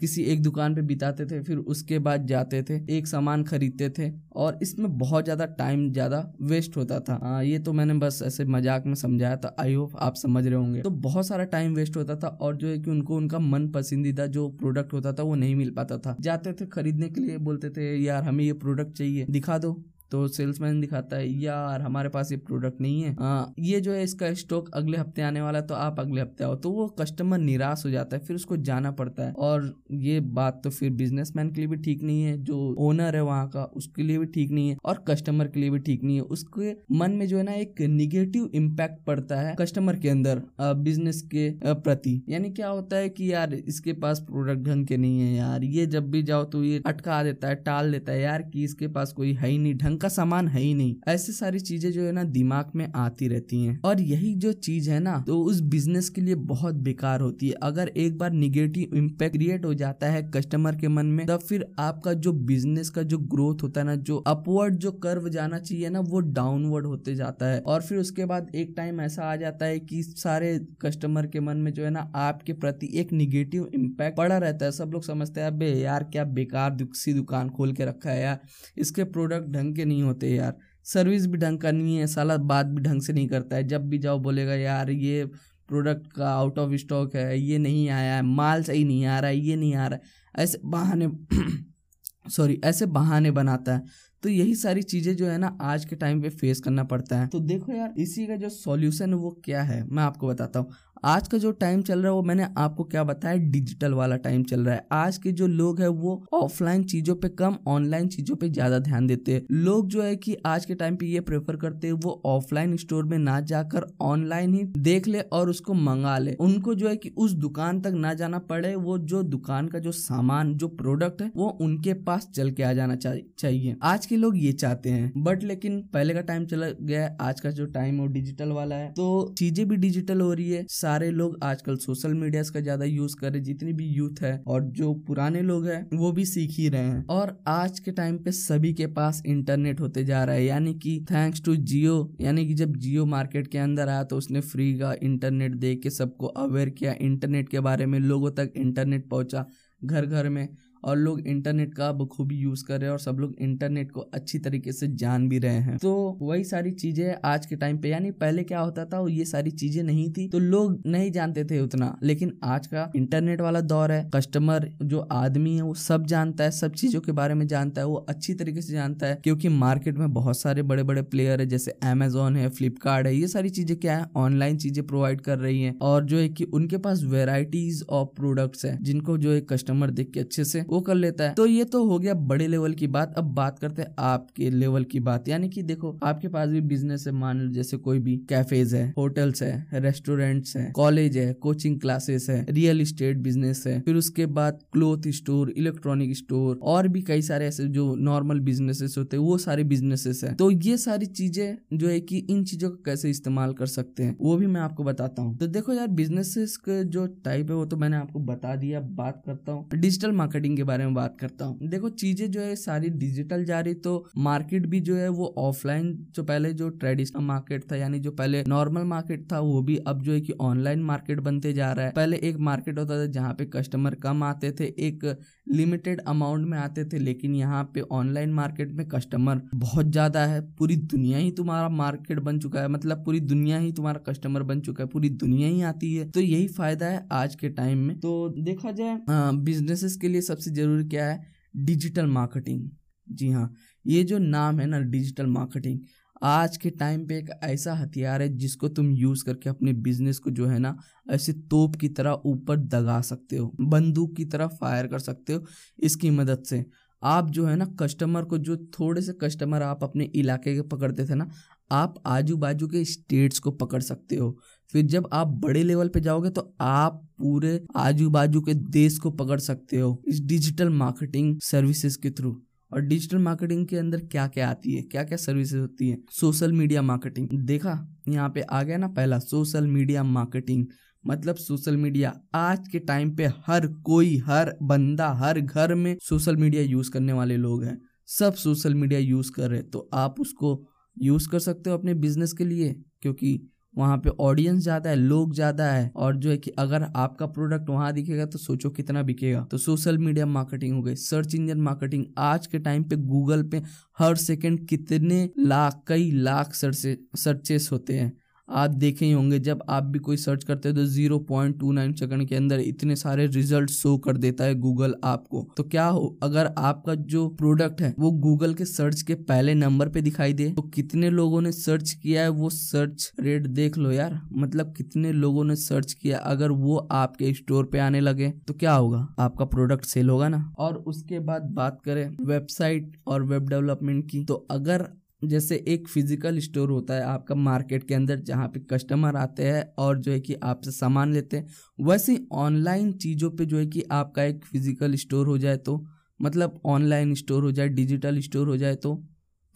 किसी 0.00 0.22
एक 0.24 0.42
दुकान 0.42 0.74
पे 0.74 0.82
बिताते 0.84 1.26
थे 1.26 1.40
फिर 1.42 1.58
उसके 1.68 1.98
बाद 2.00 2.26
जाते 2.26 2.62
थे 2.62 2.80
एक 2.96 3.06
सामान 3.06 3.44
खरीदते 3.44 3.88
थे 3.98 4.10
और 4.34 4.58
इसमें 4.62 4.98
बहुत 4.98 5.24
ज़्यादा 5.24 5.46
टाइम 5.58 5.90
ज़्यादा 5.92 6.20
वेस्ट 6.42 6.76
होता 6.76 6.98
था। 7.00 7.14
आ, 7.14 7.40
ये 7.42 7.58
तो 7.58 7.72
मैंने 7.72 7.94
बस 7.96 8.20
ऐसे 8.24 8.44
मज़ाक 8.46 8.86
में 8.86 8.94
समझाया 8.96 9.36
था 9.36 9.54
आई 9.60 9.74
होप 9.74 9.96
आप 9.98 10.14
समझ 10.16 10.46
रहे 10.46 10.54
होंगे। 10.54 10.80
तो 10.82 10.90
बहुत 11.00 11.26
सारा 11.26 11.44
टाइम 11.46 11.74
वेस्ट 11.74 11.96
होता 11.96 12.16
था 12.16 12.28
और 12.28 12.56
जो 12.56 12.68
है 12.68 12.78
कि 12.78 12.90
उनको 12.90 13.16
उनका 13.16 13.38
मन 13.40 13.68
पसंदीदा 13.70 14.26
जो 14.28 14.48
प्रोडक्ट 14.60 14.92
होता 14.92 15.12
था 15.12 15.22
वो 15.22 15.34
नहीं 15.36 15.54
मिल 15.56 15.70
पाता 15.72 15.98
था। 15.98 16.16
जाते 16.20 16.52
थे 16.52 16.66
खरीदने 16.68 17.08
के 17.08 17.20
लिए 17.20 17.38
बोलते 17.40 17.70
थे 17.70 17.94
यार 17.96 18.22
हमें 18.24 18.44
ये 18.44 18.52
प्रोडक्ट 18.70 18.98
चाहिए 18.98 19.26
दिखा 19.30 19.58
दो। 19.58 19.72
तो 20.12 20.26
सेल्समैन 20.28 20.80
दिखाता 20.80 21.16
है 21.16 21.28
यार 21.34 21.80
हमारे 21.82 22.08
पास 22.08 22.30
ये 22.32 22.38
प्रोडक्ट 22.40 22.80
नहीं 22.80 23.02
है। 23.02 23.14
आ, 23.16 23.44
ये 23.60 23.80
जो 23.80 23.92
है 23.92 24.02
इसका 24.02 24.32
स्टॉक 24.36 24.70
अगले 24.74 24.98
हफ़्ते 24.98 25.22
आने 25.22 25.40
वाला 25.40 25.58
है 25.58 25.66
तो 25.66 25.74
आप 25.76 26.00
अगले 26.00 26.20
हफ़्ते 26.20 26.44
आओ। 26.44 26.54
तो 26.56 26.70
वो 26.70 26.86
कस्टमर 27.00 27.38
निराश 27.40 27.84
हो 27.84 27.90
जाता 27.90 28.16
है 28.16 28.22
फिर 28.24 28.36
उसको 28.36 28.56
जाना 28.58 28.90
पड़ता 28.92 29.22
है। 29.22 29.32
और 29.32 29.72
ये 29.92 30.18
बात 30.32 30.60
तो 30.64 30.70
फिर 30.70 30.90
बिजनेसमैन 30.92 31.50
के 31.50 31.60
लिए 31.60 31.68
भी 31.68 31.76
ठीक 31.78 32.02
नहीं 32.02 32.22
है 32.22 32.36
जो 32.44 32.58
ओनर 32.80 33.16
है 33.16 33.22
वहाँ 33.22 33.48
का 33.48 33.64
उसके 33.76 34.02
लिए 34.02 34.18
भी 34.18 34.26
ठीक 34.28 34.50
नहीं 34.50 34.68
है 34.70 34.76
और 34.84 35.04
कस्टमर 35.08 35.48
के 35.48 35.60
लिए 35.60 35.70
भी 35.70 35.78
ठीक 35.80 36.04
नहीं 36.04 36.16
है। 36.16 36.22
उसके 36.30 36.74
मन 36.94 37.12
में 37.12 37.26
जो 37.28 37.36
है 37.36 37.42
ना 37.42 37.52
एक 37.54 37.80
निगेटिव 37.80 38.50
इम्पैक्ट 38.54 39.04
पड़ता 39.06 39.40
है 39.40 39.54
कस्टमर 39.60 39.96
के 39.96 40.08
अंदर 40.08 40.42
बिज़नेस 40.60 41.22
के 41.34 41.50
प्रति। 41.64 42.20
यानी 42.28 42.50
क्या 42.52 42.68
होता 42.68 42.96
है 42.96 43.08
कि 43.10 43.32
यार 43.32 43.54
इसके 43.54 43.92
पास 43.94 44.20
प्रोडक्ट 44.22 44.62
ढंग 44.62 44.86
के 44.86 44.96
नहीं 44.96 45.20
है 45.20 45.34
यार। 45.34 45.64
ये 45.64 45.86
जब 45.88 46.10
भी 46.10 46.22
जाओ 46.22 46.44
तो 46.46 46.62
ये 46.64 46.82
अटका 46.86 47.22
देता 47.24 47.48
है 47.48 47.54
टाल 47.62 47.92
देता 47.92 48.12
है 48.12 48.20
यार 48.20 48.42
कि 48.44 48.64
इसके 48.64 48.88
पास 48.90 49.12
कोई 49.12 49.32
है 49.32 49.48
ही 49.48 49.58
नहीं 49.58 49.74
ढंग 49.76 49.99
का 50.00 50.08
सामान 50.10 50.48
है 50.48 50.60
ही 50.60 50.72
नहीं। 50.74 50.94
ऐसी 51.08 51.32
सारी 51.32 51.60
चीज़ें 51.60 51.90
जो 51.92 52.02
है 52.02 52.12
ना 52.12 52.24
दिमाग 52.26 52.70
में 52.76 52.86
आती 52.96 53.28
रहती 53.28 53.62
हैं। 53.64 53.78
और 53.84 54.00
यही 54.00 54.34
जो 54.36 54.52
चीज़ 54.54 54.90
है 54.90 54.98
ना 55.00 55.18
तो 55.26 55.40
उस 55.42 55.60
बिज़नेस 55.70 56.08
के 56.08 56.20
लिए 56.20 56.34
बहुत 56.46 56.74
बेकार 56.80 57.20
होती 57.20 57.48
है। 57.48 57.54
अगर 57.62 57.88
एक 57.88 58.18
बार 58.18 58.32
निगेटिव 58.32 58.96
इम्पैक्ट 58.96 59.36
क्रिएट 59.36 59.64
हो 59.64 59.72
जाता 59.74 60.06
है 60.06 60.22
कस्टमर 60.30 60.76
के 60.76 60.88
मन 60.88 61.06
में, 61.06 61.24
तब 61.26 61.40
फिर 61.40 61.66
आपका 61.78 62.12
जो 62.14 62.32
बिज़नेस 62.32 62.90
का 62.90 63.02
जो 63.02 63.18
ग्रोथ 63.18 63.62
होता 63.62 63.80
है 63.80 63.86
ना, 63.86 63.94
जो 63.96 64.16
अपवर्ड 64.18 64.76
जो 64.76 64.90
कर्व 65.00 65.28
जाना 65.28 65.58
चाहिए 65.58 65.88
ना, 65.88 66.00
वो 66.00 66.20
डाउनवर्ड 66.20 66.86
होते 66.86 67.14
जाता 67.14 67.46
है। 67.46 67.60
और 67.60 67.82
फिर 67.82 67.98
उसके 67.98 68.24
बाद 68.24 68.50
एक 68.54 68.74
टाइम 68.76 69.00
ऐसा 69.00 69.22
आ 69.22 69.36
जाता 69.36 69.66
है 69.66 69.78
कि 69.80 70.02
सारे 70.02 70.58
कस्टमर 70.82 71.26
के 71.26 71.40
मन 71.40 71.56
में 71.56 71.72
जो 71.72 71.84
है 71.84 71.90
ना, 71.90 72.00
आपके 72.16 72.52
प्रति 72.54 72.90
एक 72.94 73.12
निगेटिव 73.12 73.68
इम्पैक्ट 73.74 74.16
पड़ा 74.16 74.38
रहता 74.38 74.64
है। 74.64 74.72
सब 74.72 74.90
लोग 74.92 75.02
समझते 75.04 75.40
हैं, 75.40 75.46
अबे 75.46 75.72
यार, 75.72 76.04
क्या 76.04 76.24
बेकार 76.26 76.76
सी 76.94 77.12
दुकान 77.12 77.48
खोल 77.50 77.72
के 77.72 77.84
रखा 77.84 78.10
है 78.10 78.22
यार। 78.22 78.40
इसके 78.78 79.04
प्रोडक्ट 79.06 79.48
ढंग 79.50 79.74
के 79.74 79.84
नहीं 79.90 80.02
होते 80.02 80.34
यार। 80.34 80.56
सर्विस 80.84 81.26
भी 81.26 81.38
ढंग 81.38 81.58
का 81.58 81.70
नहीं 81.70 81.96
है, 81.96 82.06
साला 82.06 82.36
बात 82.36 82.66
भी 82.66 82.82
ढंग 82.82 83.02
से 83.02 83.12
नहीं 83.12 83.28
करता 83.28 83.56
है। 83.56 83.68
जब 83.68 83.88
भी 83.88 83.98
जाओ 83.98 84.18
बोलेगा, 84.18 84.54
यार, 84.54 84.90
ये 84.90 85.24
प्रोडक्ट 85.68 86.12
का 86.12 86.30
आउट 86.30 86.58
ऑफ़ 86.58 86.74
स्टॉक 86.74 87.16
है, 87.16 87.40
ये 87.40 87.58
नहीं 87.58 87.88
आया 87.90 88.14
है, 88.16 88.22
माल 88.22 88.62
सही 88.62 88.84
नहीं 88.84 89.04
आ 89.06 89.18
रहा 89.20 89.30
है, 89.30 89.38
ये 89.38 89.56
नहीं 89.56 89.74
आ 89.74 89.86
रहा 89.86 89.98
है। 89.98 90.44
ऐसे 90.44 90.60
बहाने 90.64 91.08
सॉरी 92.30 92.60
ऐसे 92.64 92.86
बहाने 92.86 93.30
बनाता 93.30 93.74
है। 93.74 93.82
तो 94.22 94.28
यही 94.28 94.54
सारी 94.54 94.82
चीज़ें 94.82 95.16
जो 95.16 95.26
है 95.26 95.38
ना, 95.38 95.58
आज 95.60 95.84
के 95.84 95.96
टाइम 95.96 96.22
पे 96.22 96.28
फेस 96.28 96.60
करना 96.60 96.84
पड़ता 96.84 97.20
है। 97.20 97.28
तो 97.28 97.40
देखो 97.40 97.72
यार, 97.72 97.94
इसी 97.98 98.26
का 98.26 98.36
जो 98.36 98.48
सॉल्यूशन 98.48 99.08
है, 99.08 99.14
वो 99.14 99.30
क्या 99.44 99.62
है? 99.62 99.84
मैं 99.88 100.02
आपको 100.02 100.28
बताता 100.28 100.60
हूँ। 100.60 100.70
आज 101.04 101.28
का 101.28 101.38
जो 101.38 101.50
टाइम 101.50 101.82
चल 101.82 101.98
रहा 101.98 102.06
है, 102.06 102.14
वो 102.14 102.22
मैंने 102.22 102.46
आपको 102.58 102.84
क्या 102.84 103.02
बताया? 103.04 103.36
डिजिटल 103.50 103.92
वाला 103.92 104.16
टाइम 104.16 104.42
चल 104.44 104.60
रहा 104.60 104.74
है। 104.74 104.86
आज 104.92 105.18
के 105.18 105.30
जो 105.32 105.46
लोग 105.46 105.80
है, 105.80 105.88
वो 105.88 106.26
ऑफलाइन 106.32 106.82
चीज़ों 106.84 107.14
पे 107.14 107.28
कम 107.28 107.56
ऑनलाइन 107.68 108.08
चीज़ों 108.08 108.36
पे 108.36 108.48
ज़्यादा 108.48 108.78
ध्यान 108.78 109.06
देते 109.06 109.32
हैं। 109.32 109.42
लोग 109.52 109.86
जो 109.86 110.02
है 110.02 110.16
कि 110.16 110.36
आज 110.46 110.64
के 110.64 110.74
टाइम 110.74 110.96
पे 110.96 111.06
ये 111.06 111.20
प्रेफर 111.20 111.56
करते 111.56 111.86
हैं, 111.86 111.94
वो 111.94 112.20
ऑफलाइन 112.26 112.76
स्टोर 112.76 113.04
में 113.04 113.16
ना 113.18 113.38
जाकर 113.40 113.86
ऑनलाइन 114.00 114.54
ही 114.54 114.64
देख 114.64 115.08
ले 115.08 115.20
और 115.20 115.50
उसको 115.50 115.74
मंगा 115.74 116.18
ले। 116.18 116.34
उनको 116.40 116.74
जो 116.74 116.88
है 116.88 116.96
कि 116.96 117.12
उस 117.16 117.32
दुकान 117.32 117.80
तक 117.80 117.92
ना 117.94 118.12
जाना 118.14 118.38
पड़े, 118.50 118.74
वो 118.74 118.98
जो 118.98 119.22
दुकान 119.22 119.68
का 119.68 119.78
जो 119.78 119.92
सामान, 119.92 120.54
जो 120.54 120.68
प्रोडक्ट 120.68 121.22
है, 121.22 121.30
वो 121.36 121.48
उनके 121.60 121.92
पास 122.02 122.28
चल 122.34 122.50
के 122.50 122.62
आ 122.62 122.72
जाना 122.72 122.96
चाहिए। 122.96 123.76
आज 123.82 124.06
के 124.06 124.16
लोग 124.16 124.38
ये 124.38 124.52
चाहते 124.52 124.90
हैं। 124.90 125.12
बट 125.16 125.42
लेकिन 125.42 125.80
पहले 125.92 126.14
का 126.14 126.20
टाइम 126.22 126.44
चला 126.46 126.70
गया 126.82 127.16
आज 127.20 127.40
का 127.40 127.50
जो 127.50 127.66
टाइम 127.70 128.00
वो 128.00 128.06
डिजिटल 128.08 128.52
वाला 128.52 128.76
है। 128.76 128.92
तो 128.92 129.34
चीज़ें 129.38 129.66
भी 129.68 129.76
डिजिटल 129.76 130.20
हो 130.20 130.32
रही 130.32 130.50
है 130.50 130.64
सारे 130.90 131.10
लोग 131.12 131.38
आजकल 131.44 131.76
सोशल 131.78 132.14
मीडिया 132.16 132.42
का 132.44 132.60
ज़्यादा 132.60 132.84
यूज़ 132.86 133.14
कर 133.16 133.32
रहे 133.32 133.40
जितनी 133.42 133.72
भी 133.72 133.84
यूथ 133.88 134.22
है 134.22 134.32
और 134.46 134.62
जो 134.76 134.92
पुराने 135.06 135.42
लोग 135.42 135.66
है, 135.66 135.78
वो 135.94 136.10
भी 136.12 136.24
सीख 136.26 136.50
ही 136.52 136.68
रहे 136.68 136.82
हैं। 136.82 137.04
और 137.08 137.36
आज 137.48 137.78
के 137.78 137.90
टाइम 137.92 138.16
पे 138.18 138.32
सभी 138.32 138.72
के 138.74 138.86
पास 138.88 139.22
इंटरनेट 139.26 139.80
होते 139.80 140.04
जा 140.04 140.22
रहा 140.24 140.34
है, 140.34 140.44
यानी 140.44 140.74
कि 140.76 140.98
थैंक्स 141.10 141.42
टू 141.44 141.54
जियो 141.56 142.16
यानी 142.20 142.46
कि 142.46 142.54
जब 142.54 142.76
जियो 142.78 143.04
मार्केट 143.06 143.48
के 143.48 143.58
अंदर 143.58 143.88
आया 143.88 144.04
तो 144.04 144.16
उसने 144.16 144.40
फ्री 144.42 144.72
का 144.78 144.94
इंटरनेट 145.02 145.54
दे 145.56 145.74
के 145.76 145.90
सबको 145.90 146.26
अवेयर 146.26 146.68
किया। 146.70 146.94
इंटरनेट 147.00 147.48
के 147.48 147.60
बारे 147.60 147.86
में 147.86 147.98
लोगों 148.00 148.30
तक 148.32 148.52
इंटरनेट 148.56 149.08
पहुँचा 149.10 149.46
घर 149.82 150.06
घर 150.06 150.28
में। 150.28 150.48
और 150.84 150.96
लोग 150.96 151.20
इंटरनेट 151.22 151.74
का 151.74 151.90
बखूबी 151.94 152.36
यूज़ 152.36 152.64
कर 152.64 152.78
रहे 152.78 152.86
हैं 152.86 152.92
और 152.92 152.98
सब 153.00 153.18
लोग 153.20 153.34
इंटरनेट 153.40 153.90
को 153.92 154.00
अच्छी 154.14 154.38
तरीके 154.38 154.72
से 154.72 154.88
जान 154.94 155.28
भी 155.28 155.38
रहे 155.38 155.60
हैं। 155.60 155.76
तो 155.78 155.94
वही 156.22 156.44
सारी 156.44 156.70
चीज़ें 156.72 157.14
आज 157.24 157.46
के 157.46 157.56
टाइम 157.56 157.78
पे, 157.78 157.88
यानी 157.88 158.10
पहले 158.12 158.44
क्या 158.44 158.60
होता 158.60 158.84
था 158.84 159.04
ये 159.10 159.24
सारी 159.24 159.50
चीज़ें 159.52 159.82
नहीं 159.82 160.10
थी 160.12 160.28
तो 160.28 160.38
लोग 160.38 160.82
नहीं 160.86 161.10
जानते 161.12 161.44
थे 161.44 161.60
उतना। 161.60 161.96
लेकिन 162.02 162.32
आज 162.44 162.66
का 162.66 162.90
इंटरनेट 162.96 163.40
वाला 163.40 163.60
दौर 163.62 163.92
है 163.92 164.08
कस्टमर 164.14 164.68
जो 164.82 164.98
आदमी 165.12 165.54
है, 165.56 165.62
वो 165.62 165.74
सब 165.76 166.06
जानता 166.06 166.44
है, 166.44 166.50
सब 166.50 166.74
चीज़ों 166.74 167.00
के 167.00 167.12
बारे 167.12 167.34
में 167.34 167.46
जानता 167.46 167.80
है, 167.80 167.86
वो 167.86 167.96
अच्छी 168.08 168.34
तरीके 168.34 168.62
से 168.62 168.72
जानता 168.72 169.06
है, 169.06 169.20
क्योंकि 169.24 169.48
मार्केट 169.50 169.98
में 169.98 170.12
बहुत 170.12 170.38
सारे 170.38 170.62
बड़े 170.64 170.82
बड़े 170.82 171.02
प्लेयर 171.04 171.40
है, 171.40 171.46
जैसे 171.46 171.70
अमेजोन 171.84 172.36
है 172.36 172.48
फ्लिपकार्ट 172.50 173.06
है, 173.06 173.14
ये 173.16 173.28
सारी 173.28 173.50
चीज़ें 173.50 173.76
क्या 173.78 173.96
है 173.98 174.06
ऑनलाइन 174.16 174.56
चीज़ें 174.58 174.86
प्रोवाइड 174.86 175.20
कर 175.20 175.38
रही 175.38 175.62
है। 175.62 175.74
और 175.82 176.04
जो 176.04 176.18
है 176.18 176.28
कि 176.30 176.44
उनके 176.44 176.76
पास 176.78 177.02
वेराइटीज 177.04 177.82
ऑफ़ 177.90 178.08
प्रोडक्ट्स 178.16 178.64
है, 178.64 178.76
जिनको 178.82 179.16
जो 179.18 179.32
है 179.32 179.40
कस्टमर 179.50 179.90
देख 179.90 180.10
के 180.10 180.20
अच्छे 180.20 180.44
से 180.44 180.64
वो 180.70 180.80
कर 180.80 180.94
लेता 180.94 181.24
है। 181.24 181.34
तो 181.34 181.46
ये 181.46 181.64
तो 181.64 181.84
हो 181.84 181.98
गया 181.98 182.14
बड़े 182.14 182.46
लेवल 182.46 182.72
की 182.72 182.86
बात। 182.86 183.14
अब 183.18 183.24
बात 183.34 183.58
करते 183.58 183.82
हैं 183.82 183.94
आपके 183.98 184.50
लेवल 184.50 184.84
की 184.84 185.00
बात। 185.00 185.28
यानी 185.28 185.48
कि 185.48 185.62
देखो, 185.62 185.98
आपके 186.02 186.28
पास 186.28 186.48
भी 186.48 186.60
बिज़नेस 186.60 187.06
है। 187.06 187.12
मान 187.12 187.40
लो 187.40 187.48
जैसे 187.52 187.76
कोई 187.76 187.98
भी 187.98 188.16
कैफेज 188.28 188.74
है 188.74 188.92
होटल्स 188.98 189.42
है 189.42 189.80
रेस्टोरेंट्स 189.80 190.56
है 190.56 190.70
कॉलेज 190.72 191.16
है 191.16 191.32
कोचिंग 191.34 191.78
क्लासेस 191.80 192.28
है 192.30 192.44
रियल 192.50 192.80
इस्टेट 192.80 193.16
बिज़नेस 193.18 193.62
है। 193.66 193.80
फिर 193.80 193.96
उसके 193.96 194.26
बाद 194.28 194.58
क्लोथ 194.72 195.08
स्टोर 195.10 195.50
इलेक्ट्रॉनिक 195.50 196.16
स्टोर 196.16 196.58
और 196.62 196.88
भी 196.88 197.02
कई 197.02 197.22
सारे 197.22 197.46
ऐसे 197.46 197.66
जो 197.68 197.94
नॉर्मल 197.94 198.40
बिजनेसेस 198.40 198.94
होते 198.98 199.16
हैं, 199.16 199.24
वो 199.24 199.38
सारे 199.38 199.64
बिजनेसेस 199.64 200.20
है। 200.24 200.34
तो 200.34 200.50
ये 200.50 200.76
सारी 200.76 201.06
चीज़ें 201.06 201.56
जो 201.72 201.88
है 201.88 202.00
कि 202.00 202.18
इन 202.20 202.44
चीज़ों 202.44 202.70
का 202.70 202.82
कैसे 202.84 203.10
इस्तेमाल 203.10 203.52
कर 203.52 203.66
सकते 203.66 204.02
हैं, 204.02 204.16
वो 204.20 204.36
भी 204.36 204.46
मैं 204.46 204.60
आपको 204.60 204.84
बताता 204.84 205.22
हूँ। 205.22 205.36
तो 205.38 205.46
देखो 205.48 205.72
यार 205.72 205.88
बिजनेसेस 205.94 206.56
के 206.56 206.82
जो 206.86 207.06
टाइप 207.24 207.50
है, 207.50 207.56
वो 207.56 207.64
तो 207.66 207.76
मैंने 207.76 207.96
आपको 207.96 208.20
बता 208.20 208.54
दिया। 208.56 208.80
बात 208.80 209.22
करता 209.26 209.52
हूँ। 209.52 209.68
डिजिटल 209.74 210.12
मार्केटिंग 210.12 210.58
के 210.60 210.64
बारे 210.64 210.84
में 210.84 210.94
बात 210.94 211.16
करता 211.20 211.44
हूँ। 211.44 211.68
देखो, 211.70 211.88
चीज़ें 211.90 212.30
जो 212.30 212.40
है, 212.40 212.54
सारी 212.58 212.88
डिजिटल 212.96 213.44
जा 213.44 213.60
रही 213.60 213.74
तो 213.80 213.92
मार्केट 214.20 214.66
भी 214.66 214.80
जो 214.82 214.96
है, 214.96 215.08
वो 215.10 215.34
ऑफलाइन 215.38 215.92
जो 216.16 216.22
पहले 216.24 216.52
जो 216.54 216.68
ट्रेडिशनल 216.70 217.24
मार्केट 217.24 217.64
था, 217.70 217.76
यानी 217.76 217.98
जो 218.00 218.10
पहले 218.12 218.42
नॉर्मल 218.48 218.82
मार्केट 218.86 219.26
था, 219.32 219.40
वो 219.40 219.62
भी 219.62 219.76
अब 219.86 220.02
जो 220.02 220.12
है 220.12 220.20
कि 220.20 220.32
ऑनलाइन 220.42 220.82
मार्केट 220.84 221.20
बनते 221.20 221.52
जा 221.52 221.72
रहा 221.72 221.86
है। 221.86 221.92
पहले 221.92 222.16
एक 222.24 222.36
मार्केट 222.40 222.78
होता 222.78 222.98
था, 222.98 223.06
जहाँ 223.08 223.32
पे 223.34 223.44
कस्टमर 223.52 223.94
कम 224.02 224.22
आते 224.24 224.50
थे, 224.50 224.64
एक 224.80 225.04
लिमिटेड 225.52 226.00
अमाउंट 226.02 226.46
में 226.46 226.56
आते 226.58 226.84
थे, 226.84 226.98
लेकिन 227.00 227.34
यहाँ 227.34 227.62
पे 227.74 227.80
ऑनलाइन 227.92 228.32
मार्केट 228.32 228.72
में 228.72 228.86
कस्टमर 228.88 229.40
बहुत 229.56 229.86
ज़्यादा 229.88 230.24
है। 230.26 230.40
पूरी 230.56 230.76
दुनिया 230.88 231.18
ही 231.18 231.30
तुम्हारा 231.32 231.68
मार्केट 231.70 232.18
बन 232.20 232.38
चुका 232.38 232.60
है 232.60 232.68
मतलब 232.70 233.04
पूरी 233.04 233.20
दुनिया 233.22 233.58
ही 233.58 233.72
तुम्हारा 233.72 234.00
कस्टमर 234.08 234.42
बन 234.44 234.60
चुका 234.60 234.84
है, 234.84 234.88
पूरी 234.88 235.08
दुनिया 235.10 235.48
ही 235.48 235.62
आती 235.64 235.94
है। 235.94 236.08
तो 236.10 236.20
यही 236.20 236.46
फ़ायदा 236.50 236.86
है 236.86 237.06
आज 237.12 237.34
के 237.34 237.48
टाइम 237.50 237.78
में। 237.80 237.98
तो 238.00 238.12
देखा 238.40 238.70
जाए 238.72 238.98
बिजनेसेस 239.40 239.96
के 239.96 240.08
लिए 240.08 240.20
सबसे 240.22 240.49
ज़रूरी 240.50 240.84
क्या 240.84 241.06
है? 241.10 241.22
डिजिटल 241.56 242.06
मार्केटिंग 242.06 242.68
जी 243.08 243.30
हाँ 243.30 243.52
ये 243.84 244.02
जो 244.04 244.18
नाम 244.18 244.60
है 244.60 244.66
ना 244.66 244.80
डिजिटल 244.80 245.26
मार्केटिंग 245.26 245.78
आज 246.22 246.56
के 246.56 246.70
टाइम 246.70 247.06
पे 247.06 247.18
एक 247.18 247.30
ऐसा 247.42 247.74
हथियार 247.74 248.22
है 248.22 248.28
जिसको 248.28 248.68
तुम 248.68 248.90
यूज़ 248.90 249.24
करके 249.24 249.50
अपने 249.50 249.72
बिज़नेस 249.72 250.18
को 250.18 250.30
जो 250.30 250.46
है 250.46 250.58
ना, 250.58 250.76
ऐसे 251.10 251.32
तोप 251.32 251.76
की 251.76 251.88
तरह 251.88 252.20
ऊपर 252.26 252.56
दगा 252.56 253.00
सकते 253.00 253.36
हो, 253.36 253.56
बंदूक 253.60 254.14
की 254.16 254.24
तरह 254.24 254.46
फायर 254.60 254.86
कर 254.86 254.98
सकते 254.98 255.32
हो, 255.32 255.44
इसकी 255.78 256.10
मदद 256.10 256.42
से। 256.46 256.64
आप 257.02 257.30
जो 257.30 257.46
है 257.46 257.56
ना 257.56 257.64
कस्टमर 257.80 258.24
को 258.24 258.38
जो 258.38 258.56
थोड़े 258.56 259.02
से 259.02 259.12
कस्टमर 259.22 259.62
आप 259.62 259.84
अपने 259.84 260.04
इलाके 260.04 260.54
के 260.54 260.62
पकड़ते 260.62 261.06
थे 261.06 261.14
ना, 261.14 261.28
आप 261.70 262.02
आजू 262.06 262.36
बाजू 262.36 262.68
के 262.68 262.84
स्टेट्स 262.84 263.38
को 263.38 263.50
पकड़ 263.50 263.82
सकते 263.82 264.16
हो। 264.16 264.38
फिर 264.72 264.86
जब 264.86 265.08
आप 265.12 265.28
बड़े 265.38 265.62
लेवल 265.62 265.88
पे 265.88 266.00
जाओगे 266.00 266.30
तो 266.30 266.52
आप 266.60 267.02
पूरे 267.18 267.60
आजू 267.76 268.10
बाजू 268.10 268.40
के 268.40 268.54
देश 268.54 268.98
को 268.98 269.10
पकड़ 269.12 269.38
सकते 269.40 269.78
हो 269.78 270.02
इस 270.08 270.20
डिजिटल 270.22 270.68
मार्केटिंग 270.70 271.38
सर्विसेज़ 271.40 271.98
के 271.98 272.10
थ्रू। 272.10 272.40
और 272.72 272.80
डिजिटल 272.80 273.18
मार्केटिंग 273.18 273.66
के 273.66 273.76
अंदर 273.76 274.00
क्या 274.02 274.26
क्या 274.28 274.48
आती 274.50 274.72
है? 274.72 274.82
क्या 274.82 275.02
क्या 275.04 275.16
सर्विसेज़ 275.18 275.60
होती 275.60 275.88
है? 275.88 275.98
Social 276.10 276.52
media 276.52 276.82
marketing. 276.82 277.28
देखा, 277.40 277.72
यहाँ 278.08 278.28
पे 278.28 278.40
आ 278.40 278.62
गया 278.62 278.76
ना 278.76 278.88
पहला, 278.88 279.18
सोशल 279.18 279.66
मीडिया 279.66 280.02
मार्केटिंग। 280.04 280.66
मतलब 281.04 281.36
सोशल 281.36 281.76
मीडिया, 281.76 282.12
आज 282.34 282.68
के 282.68 282.78
टाइम 282.80 283.14
पे 283.16 283.26
हर 283.46 283.66
कोई, 283.66 284.16
हर 284.18 284.54
बंदा, 284.62 285.08
हर 285.14 285.40
घर 285.40 285.74
में 285.74 285.96
सोशल 286.00 286.36
मीडिया 286.36 286.62
यूज़ 286.62 286.90
करने 286.90 287.12
वाले 287.12 287.36
लोग 287.36 287.64
हैं। 287.64 287.80
सब 288.08 288.34
सोशल 288.34 288.74
मीडिया 288.74 289.00
यूज़ 289.00 289.30
कर 289.32 289.48
रहे 289.48 289.58
हैं 289.58 289.68
तो 289.70 289.88
आप 289.94 290.20
उसको 290.20 290.60
यूज़ 290.96 291.28
कर 291.28 291.38
सकते 291.40 291.70
हो 291.70 291.78
अपने 291.78 291.94
बिज़नेस 291.96 292.32
के 292.32 292.44
लिए, 292.44 292.72
क्योंकि 293.02 293.40
वहाँ 293.74 293.96
पे 293.98 294.10
ऑडियंस 294.20 294.62
ज़्यादा 294.62 294.90
है, 294.90 294.96
लोग 294.96 295.34
ज़्यादा 295.34 295.64
है 295.64 295.90
और 295.96 296.16
जो 296.16 296.30
है 296.30 296.36
कि 296.38 296.50
अगर 296.58 296.82
आपका 296.96 297.26
प्रोडक्ट 297.28 297.68
वहाँ 297.70 297.92
दिखेगा 297.92 298.26
तो 298.26 298.38
सोचो 298.38 298.70
कितना 298.70 299.02
बिकेगा। 299.02 299.40
तो 299.50 299.58
सोशल 299.58 299.98
मीडिया 299.98 300.26
मार्केटिंग 300.28 300.74
हो 300.74 300.82
गई 300.82 300.94
सर्च 300.96 301.34
इंजन 301.34 301.60
मार्केटिंग 301.60 302.04
आज 302.20 302.46
के 302.46 302.58
टाइम 302.60 302.84
पे 302.84 302.96
गूगल 302.98 303.42
पे 303.44 303.62
हर 303.98 304.16
सेकंड 304.18 304.66
कितने 304.68 305.28
लाख, 305.38 305.82
कई 305.86 306.10
लाख 306.12 306.54
सर्चे 306.54 306.96
सर्चेस 307.18 307.68
होते 307.72 307.98
हैं। 307.98 308.12
आप 308.52 308.70
देखे 308.72 309.04
ही 309.04 309.12
होंगे, 309.12 309.38
जब 309.40 309.62
आप 309.68 309.84
भी 309.84 309.98
कोई 310.00 310.16
सर्च 310.18 310.44
करते 310.44 310.68
हो 310.68 310.74
तो 310.74 310.84
zero 310.86 311.18
point 311.20 311.58
two 311.60 311.72
nine 311.72 311.92
second 311.94 312.26
के 312.28 312.36
अंदर 312.36 312.60
इतने 312.60 312.96
सारे 312.96 313.26
रिज़ल्ट 313.28 313.70
शो 313.70 313.96
कर 313.98 314.16
देता 314.16 314.44
है 314.44 314.54
गूगल 314.56 314.94
आपको। 315.04 315.46
तो 315.56 315.62
क्या 315.64 315.86
हो, 315.86 316.18
अगर 316.22 316.52
आपका 316.58 316.94
जो 316.94 317.26
प्रोडक्ट 317.30 317.80
है, 317.80 317.94
वो 317.98 318.10
गूगल 318.12 318.54
के 318.54 318.64
सर्च 318.66 319.02
के 319.02 319.14
पहले 319.24 319.54
नंबर 319.56 319.88
पे 319.88 320.02
दिखाई 320.02 320.32
दे 320.32 320.48
तो 320.50 320.62
कितने 320.70 321.10
लोगों 321.10 321.40
ने 321.40 321.52
सर्च 321.52 321.92
किया 321.92 322.22
है 322.22 322.28
वो 322.30 322.50
सर्च 322.50 323.10
रेट 323.20 323.46
देख 323.48 323.78
लो 323.78 323.90
यार। 323.90 324.20
मतलब 324.34 324.74
कितने 324.74 325.12
लोगों 325.14 325.44
ने 325.44 325.56
सर्च 325.58 325.92
किया, 325.92 326.18
अगर 326.18 326.50
वो 326.50 326.76
आपके 326.92 327.32
स्टोर 327.34 327.64
पे 327.64 327.78
आने 327.80 328.00
लगे 328.00 328.30
तो 328.48 328.54
क्या 328.54 328.72
होगा? 328.72 329.06
आपका 329.18 329.44
प्रोडक्ट 329.46 329.84
सेल 329.86 330.10
होगा 330.10 330.28
ना। 330.28 330.52
और 330.58 330.76
उसके 330.76 331.18
बाद 331.20 331.50
बात 331.52 331.80
करें 331.84 332.08
वेबसाइट 332.22 332.92
और 333.06 333.22
वेब 333.24 333.48
डेवलपमेंट 333.48 334.08
की 334.10 334.24
तो 334.24 334.34
अगर 334.50 334.86
जैसे 335.22 335.56
एक 335.68 335.88
फ़िज़िकल 335.88 336.38
स्टोर 336.40 336.70
होता 336.70 336.94
है 336.94 337.02
आपका 337.04 337.34
मार्केट 337.34 337.86
के 337.88 337.94
अंदर 337.94 338.20
जहाँ 338.22 338.48
पे 338.48 338.60
कस्टमर 338.70 339.16
आते 339.16 339.44
हैं 339.44 339.64
और 339.78 339.98
जो 339.98 340.12
है 340.12 340.20
कि 340.20 340.34
आपसे 340.44 340.70
सामान 340.70 341.12
लेते 341.12 341.36
हैं। 341.36 341.46
वैसे 341.78 342.18
ऑनलाइन 342.34 342.92
चीज़ों 342.94 343.30
पे 343.30 343.46
जो 343.46 343.58
है 343.58 343.66
कि 343.66 343.82
आपका 343.92 344.22
एक 344.24 344.44
फ़िज़िकल 344.44 344.94
स्टोर 344.96 345.26
हो 345.26 345.36
जाए 345.38 345.56
तो 345.58 345.84
मतलब 346.20 346.60
ऑनलाइन 346.66 347.14
स्टोर 347.14 347.42
हो 347.42 347.52
जाए 347.52 347.68
डिजिटल 347.70 348.20
स्टोर 348.20 348.48
हो 348.48 348.56
जाए 348.56 348.74
तो 348.76 348.94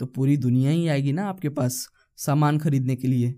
तो 0.00 0.06
पूरी 0.06 0.36
दुनिया 0.36 0.70
ही 0.70 0.86
आएगी 0.88 1.12
ना 1.12 1.26
आपके 1.28 1.48
पास 1.50 1.86
सामान 2.18 2.58
खरीदने 2.58 2.96
के 2.96 3.08
लिए। 3.08 3.34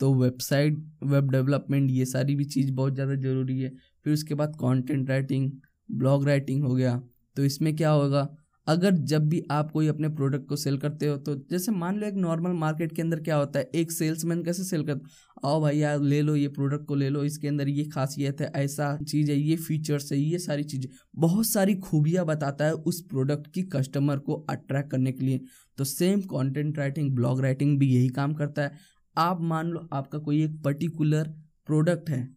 तो 0.00 0.12
वेबसाइट 0.14 0.78
वेब 1.04 1.30
डेवलपमेंट 1.30 1.90
ये 1.90 2.04
सारी 2.06 2.34
भी 2.36 2.44
चीज़ 2.46 2.72
बहुत 2.72 2.94
ज़्यादा 2.94 3.14
ज़रूरी 3.14 3.58
है। 3.60 3.68
फिर 4.06 4.12
उसके 4.12 4.34
बाद 4.34 4.56
कंटेंट 4.60 5.10
राइटिंग 5.10 5.50
ब्लॉग 5.92 6.26
राइटिंग 6.26 6.64
हो 6.64 6.74
गया। 6.74 6.96
तो 7.36 7.44
इसमें 7.44 7.74
क्या 7.76 7.90
होगा? 7.90 8.22
अगर 8.66 8.90
जब 9.04 9.28
भी 9.28 9.42
आप 9.50 9.70
कोई 9.70 9.86
अपने 9.88 10.08
प्रोडक्ट 10.10 10.48
को 10.48 10.56
सेल 10.56 10.76
करते 10.78 11.06
हो 11.06 11.16
तो 11.18 11.34
जैसे 11.50 11.72
मान 11.72 11.98
लो 11.98 12.06
एक 12.06 12.14
नॉर्मल 12.16 12.52
मार्केट 12.54 12.92
के 12.92 13.02
अंदर 13.02 13.20
क्या 13.20 13.36
होता 13.36 13.58
है? 13.58 13.70
एक 13.74 13.92
सेल्समैन 13.92 14.42
कैसे 14.44 14.64
सेल 14.64 14.84
करता 14.84 15.48
आओ 15.48 15.60
भाई 15.60 15.78
यार, 15.78 16.00
ले 16.00 16.20
लो 16.22 16.36
ये 16.36 16.48
प्रोडक्ट 16.48 16.86
को, 16.86 16.94
ले 16.94 17.08
लो 17.08 17.24
इसके 17.24 17.48
अंदर 17.48 17.68
ये 17.68 17.84
खासियत 17.86 18.40
है, 18.40 18.50
ऐसा 18.56 18.96
चीज़ 18.98 19.30
है, 19.30 19.36
ये 19.38 19.56
फीचर्स 19.58 20.12
है, 20.12 20.18
ये 20.18 20.38
सारी 20.38 20.64
चीज़ें। 20.64 20.90
बहुत 21.16 21.46
सारी 21.46 21.74
खूबियाँ 21.76 22.24
बताता 22.26 22.64
है 22.64 22.72
उस 22.72 23.00
प्रोडक्ट 23.02 23.52
की 23.54 23.62
कस्टमर 23.72 24.18
को 24.18 24.34
अट्रैक्ट 24.50 24.90
करने 24.90 25.12
के 25.12 25.24
लिए। 25.24 25.40
तो 25.78 25.84
same 25.84 26.20
content 26.22 26.78
writing 26.78 27.14
blog 27.14 27.40
writing 27.40 27.78
भी 27.78 27.94
यही 27.94 28.08
काम 28.10 28.34
करता 28.34 28.62
है। 28.62 28.72
आप 29.16 29.40
मान 29.42 29.68
लो 29.68 29.88
आपका 29.92 30.18
कोई 30.18 30.42
एक 30.44 30.60
पर्टिकुलर 30.62 31.28
प्रोडक्ट 31.68 32.10
है, 32.10 32.28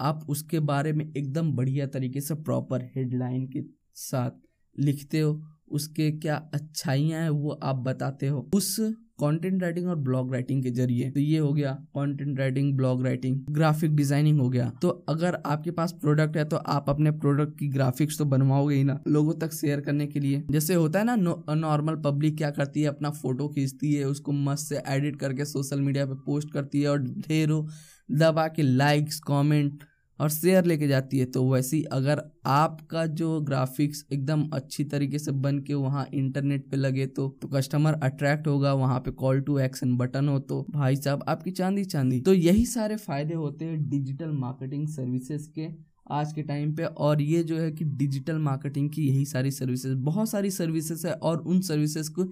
आप 0.00 0.26
उसके 0.28 0.60
बारे 0.62 0.92
में 0.92 1.04
एकदम 1.06 1.52
बढ़िया 1.52 1.86
तरीके 1.88 2.20
से 2.20 2.34
प्रॉपर 2.36 2.90
हेडलाइन 2.96 3.46
के 3.46 3.62
साथ 3.96 4.30
लिखते 4.76 5.20
हो 5.20 5.42
उसके 5.68 6.10
क्या 6.12 6.36
अच्छाइयाँ 6.54 7.20
हैं 7.22 7.30
वो 7.30 7.58
आप 7.62 7.76
बताते 7.84 8.26
हो। 8.28 8.48
उस 8.54 8.76
कंटेंट 9.20 9.62
राइटिंग 9.62 9.86
और 9.88 9.96
ब्लॉग 9.96 10.32
राइटिंग 10.32 10.62
के 10.62 10.70
ज़रिए। 10.70 11.10
तो 11.10 11.20
ये 11.20 11.38
हो 11.38 11.52
गया 11.52 11.72
content 11.96 12.38
writing 12.38 12.72
blog 12.76 13.04
writing 13.04 13.38
graphic 13.50 13.94
designing 13.96 14.40
हो 14.40 14.48
गया। 14.50 14.68
तो 14.82 14.88
अगर 15.08 15.38
आपके 15.46 15.70
पास 15.70 15.92
प्रोडक्ट 16.00 16.36
है 16.36 16.44
तो 16.44 16.56
आप 16.56 16.90
अपने 16.90 17.10
प्रोडक्ट 17.12 17.58
की 17.58 17.68
ग्राफिक्स 17.68 18.18
तो 18.18 18.24
बनवाओगे 18.26 18.74
ही 18.74 18.84
ना 18.84 18.98
लोगों 19.08 19.34
तक 19.36 19.52
शेयर 19.52 19.80
करने 19.80 20.06
के 20.06 20.20
लिए। 20.20 20.42
जैसे 20.50 20.74
होता 20.74 20.98
है 20.98 21.04
ना 21.06 21.16
नॉर्मल 21.56 21.96
पब्लिक 22.04 22.36
क्या 22.36 22.50
करती 22.50 22.82
है, 22.82 22.88
अपना 22.88 23.10
फ़ोटो 23.12 23.48
खींचती 23.48 23.92
है, 23.94 24.04
उसको 24.06 24.32
मस्त 24.32 24.68
से 24.68 24.82
एडिट 24.88 25.16
करके 25.16 25.44
सोशल 25.46 25.80
मीडिया 25.80 26.06
पे 26.06 26.14
पोस्ट 26.26 26.52
करती 26.52 26.82
है 26.82 26.88
और 26.88 27.02
ढेरों 27.02 27.64
दबा 28.08 28.46
के 28.48 28.62
लाइक्स 28.62 29.20
कॉमेंट 29.22 29.84
और 30.18 30.28
शेयर 30.30 30.64
लेके 30.64 30.88
जाती 30.88 31.18
है। 31.18 31.24
तो 31.26 31.42
वैसी 31.50 31.82
अगर 31.92 32.22
आपका 32.46 33.04
जो 33.14 33.40
ग्राफिक्स 33.40 34.04
एकदम 34.12 34.44
अच्छी 34.52 34.84
तरीके 34.86 35.18
से 35.18 35.32
बन 35.32 35.58
के 35.58 35.74
वहाँ 35.76 36.06
इंटरनेट 36.14 36.70
पे 36.70 36.76
लगे 36.76 37.06
तो 37.08 37.28
तो 37.42 37.48
कस्टमर 37.48 37.94
अट्रैक्ट 38.02 38.46
होगा, 38.48 38.72
वहाँ 38.74 38.98
पे 39.00 39.10
कॉल 39.12 39.40
टू 39.40 39.58
एक्शन 39.58 39.96
बटन 39.96 40.28
हो 40.28 40.38
तो। 40.40 40.64
भाई 40.70 40.96
साहब, 40.96 41.24
आपकी 41.28 41.50
चांदी 41.52 41.84
चांदी। 41.86 42.20
तो 42.20 42.34
यही 42.34 42.64
सारे 42.66 42.96
फ़ायदे 42.98 43.34
होते 43.34 43.64
हैं 43.64 43.88
डिजिटल 43.90 44.30
मार्केटिंग 44.34 44.88
सर्विसेज़ 44.88 45.48
के 45.50 45.68
आज 46.10 46.32
के 46.32 46.42
टाइम 46.42 46.74
पे। 46.76 46.84
और 46.84 47.22
ये 47.22 47.42
जो 47.42 47.56
है 47.58 47.70
कि 47.72 47.84
डिजिटल 47.84 48.38
मार्केटिंग 48.40 48.90
की 48.90 49.06
यही 49.08 49.24
सारी 49.26 49.50
सर्विसेज़ 49.50 49.94
बहुत 50.02 50.28
सारी 50.30 50.50
सर्विसेज़ 50.52 51.06
है 51.06 51.12
और 51.14 51.38
उन 51.38 51.60
सर्विसेज़ 51.62 52.10
को 52.10 52.24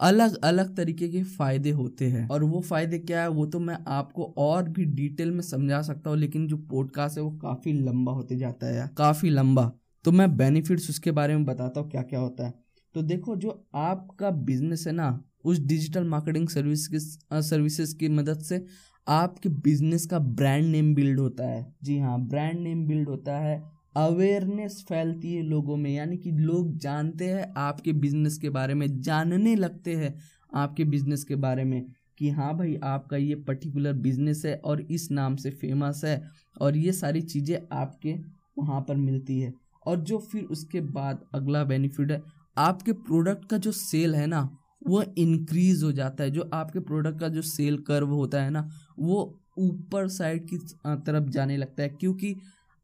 अलग 0.00 0.36
अलग 0.44 0.74
तरीके 0.76 1.08
के 1.08 1.22
फ़ायदे 1.22 1.70
होते 1.70 2.06
हैं। 2.06 2.26
और 2.28 2.44
वो 2.44 2.60
फ़ायदे 2.60 2.98
क्या 2.98 3.22
है, 3.22 3.28
वो 3.28 3.46
तो 3.46 3.58
मैं 3.60 3.78
आपको 3.88 4.34
और 4.38 4.68
भी 4.68 4.84
डिटेल 4.84 5.30
में 5.30 5.40
समझा 5.40 5.82
सकता 5.82 6.10
हूँ, 6.10 6.18
लेकिन 6.18 6.46
जो 6.48 6.56
पॉडकास्ट 6.56 7.18
है 7.18 7.24
वो 7.24 7.30
काफ़ी 7.30 7.72
लंबा 7.72 8.12
होते 8.12 8.36
जाता 8.36 8.66
है 8.66 8.90
काफ़ी 8.96 9.30
लंबा। 9.30 9.72
तो 10.04 10.12
मैं 10.12 10.36
बेनिफिट्स 10.36 10.90
उसके 10.90 11.10
बारे 11.10 11.36
में 11.36 11.44
बताता 11.44 11.80
हूँ 11.80 11.90
क्या 11.90 12.02
क्या 12.02 12.20
होता 12.20 12.46
है। 12.46 12.54
तो 12.94 13.02
देखो, 13.02 13.36
जो 13.36 13.66
आपका 13.74 14.30
बिज़नेस 14.30 14.86
है 14.86 14.92
ना, 14.92 15.24
उस 15.44 15.58
डिजिटल 15.58 16.04
मार्केटिंग 16.04 16.48
सर्विस 16.48 16.86
की 16.88 16.98
सर्विसेज़ 17.42 17.96
की 17.96 18.08
मदद 18.08 18.40
से 18.40 18.64
आपके 19.08 19.48
बिज़नेस 19.48 20.06
का 20.06 20.18
ब्रांड 20.18 20.64
नेम 20.64 20.94
बिल्ड 20.94 21.20
होता 21.20 21.44
है। 21.44 21.74
जी 21.82 21.98
हाँ 21.98 22.20
ब्रांड 22.20 22.60
नेम 22.60 22.86
बिल्ड 22.86 23.08
होता 23.08 23.38
है। 23.38 23.79
अवेयरनेस 23.94 24.84
फैलती 24.88 25.34
है 25.34 25.42
लोगों 25.42 25.76
में, 25.76 25.90
यानी 25.90 26.16
कि 26.16 26.30
लोग 26.32 26.76
जानते 26.78 27.28
हैं, 27.28 27.52
आपके 27.56 27.92
बिज़नेस 27.94 28.36
के 28.38 28.50
बारे 28.50 28.74
में, 28.74 29.00
जानने 29.00 29.54
लगते 29.56 29.94
हैं 29.96 30.14
आपके 30.52 30.84
बिज़नेस 30.84 31.24
के 31.24 31.36
बारे 31.36 31.64
में 31.64 31.84
कि 32.18 32.30
हाँ 32.30 32.56
भाई, 32.58 32.76
आपका 32.84 33.16
ये 33.16 33.34
पर्टिकुलर 33.42 33.92
बिज़नेस 33.98 34.42
है 34.46 34.54
और 34.56 34.80
इस 34.82 35.10
नाम 35.10 35.36
से 35.36 35.50
फ़ेमस 35.50 36.00
है 36.04 36.22
और 36.60 36.76
ये 36.76 36.92
सारी 36.92 37.20
चीज़ें 37.22 37.58
आपके 37.72 38.14
वहाँ 38.58 38.80
पर 38.80 38.96
मिलती 38.96 39.40
है। 39.40 39.52
और 39.86 40.00
जो 40.00 40.18
फिर 40.22 40.44
उसके 40.44 40.80
बाद 40.80 41.24
अगला 41.34 41.62
बेनिफिट 41.64 42.10
है, 42.10 42.22
आपके 42.56 42.92
प्रोडक्ट 42.92 43.48
का 43.50 43.58
जो 43.58 43.72
सेल 43.72 44.14
है 44.14 44.26
ना 44.26 44.48
वो 44.86 45.02
इंक्रीज 45.18 45.82
हो 45.82 45.92
जाता 45.92 46.24
है। 46.24 46.30
जो 46.30 46.48
आपके 46.54 46.80
प्रोडक्ट 46.80 47.20
का 47.20 47.28
जो 47.28 47.42
सेल 47.42 47.78
कर्व 47.78 48.08
होता 48.10 48.42
है 48.42 48.50
ना, 48.50 48.68
वो 48.98 49.36
ऊपर 49.58 50.08
साइड 50.08 50.46
की 50.48 50.56
तरफ़ 50.56 51.28
जाने 51.30 51.56
लगता 51.56 51.82
है, 51.82 51.88
क्योंकि 51.90 52.34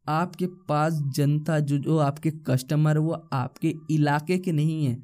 आपके 0.09 0.47
पास 0.69 1.03
जनता, 1.07 1.59
जो 1.61 1.79
जो 1.79 1.99
आपके 1.99 2.31
कस्टमर 2.47 2.99
वो 2.99 3.29
आपके 3.33 3.75
इलाके 3.91 4.39
के 4.39 4.53
नहीं 4.53 4.85
है। 4.87 5.03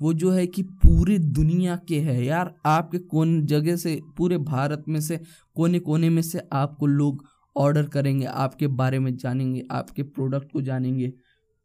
वो 0.00 0.12
जो 0.12 0.30
है 0.30 0.46
कि 0.46 0.62
पूरी 0.62 1.18
दुनिया 1.18 1.76
के 1.88 2.00
है। 2.00 2.24
यार, 2.24 2.54
आपके 2.66 2.98
कौन 2.98 3.46
जगह 3.46 3.76
से, 3.76 4.00
पूरे 4.16 4.38
भारत 4.38 4.84
में 4.88 5.00
से 5.00 5.20
कोने 5.54 5.78
कोने 5.78 6.10
में 6.10 6.22
से 6.22 6.40
आपको 6.52 6.86
लोग 6.86 7.24
ऑर्डर 7.56 7.86
करेंगे, 7.86 8.26
आपके 8.26 8.66
बारे 8.66 8.98
में 8.98 9.16
जानेंगे, 9.16 9.64
आपके 9.70 10.02
प्रोडक्ट 10.02 10.52
को 10.52 10.62
जानेंगे। 10.62 11.12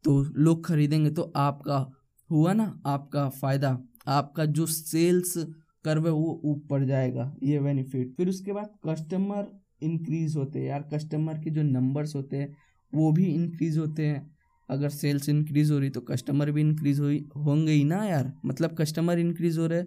तो 0.03 0.21
लोग 0.23 0.65
खरीदेंगे 0.65 1.09
तो 1.09 1.31
आपका 1.35 1.91
हुआ 2.29 2.53
ना, 2.53 2.81
आपका 2.85 3.29
फ़ायदा। 3.29 3.77
आपका 4.07 4.45
जो 4.45 4.65
सेल्स 4.65 5.33
कर्व 5.85 6.09
वो 6.09 6.41
ऊपर 6.45 6.85
जाएगा, 6.85 7.33
ये 7.43 7.59
बेनिफिट 7.59 8.13
फिर 8.17 8.29
उसके 8.29 8.53
बाद 8.53 8.69
कस्टमर 8.87 9.60
इंक्रीज 9.81 10.35
होते 10.35 10.59
हैं। 10.59 10.67
यार 10.67 10.89
कस्टमर 10.93 11.37
के 11.37 11.49
जो 11.49 11.63
नंबर्स 11.63 12.15
होते 12.15 12.37
हैं, 12.37 12.55
वो 12.93 13.11
भी 13.11 13.25
इंक्रीज 13.25 13.77
होते 13.77 14.05
हैं। 14.05 14.29
अगर 14.69 14.89
सेल्स 14.91 15.29
इंक्रीज 15.29 15.71
हो 15.71 15.79
रही 15.79 15.89
तो 15.89 16.01
कस्टमर 16.01 16.51
भी 16.51 16.61
इंक्रीज 16.61 16.99
हो 16.99 17.09
होंगे 17.43 17.71
ही 17.71 17.83
ना 17.83 18.03
यार। 18.05 18.31
मतलब 18.45 18.75
कस्टमर 18.75 19.19
इंक्रीज 19.19 19.57
हो 19.57 19.67
रहे, 19.67 19.83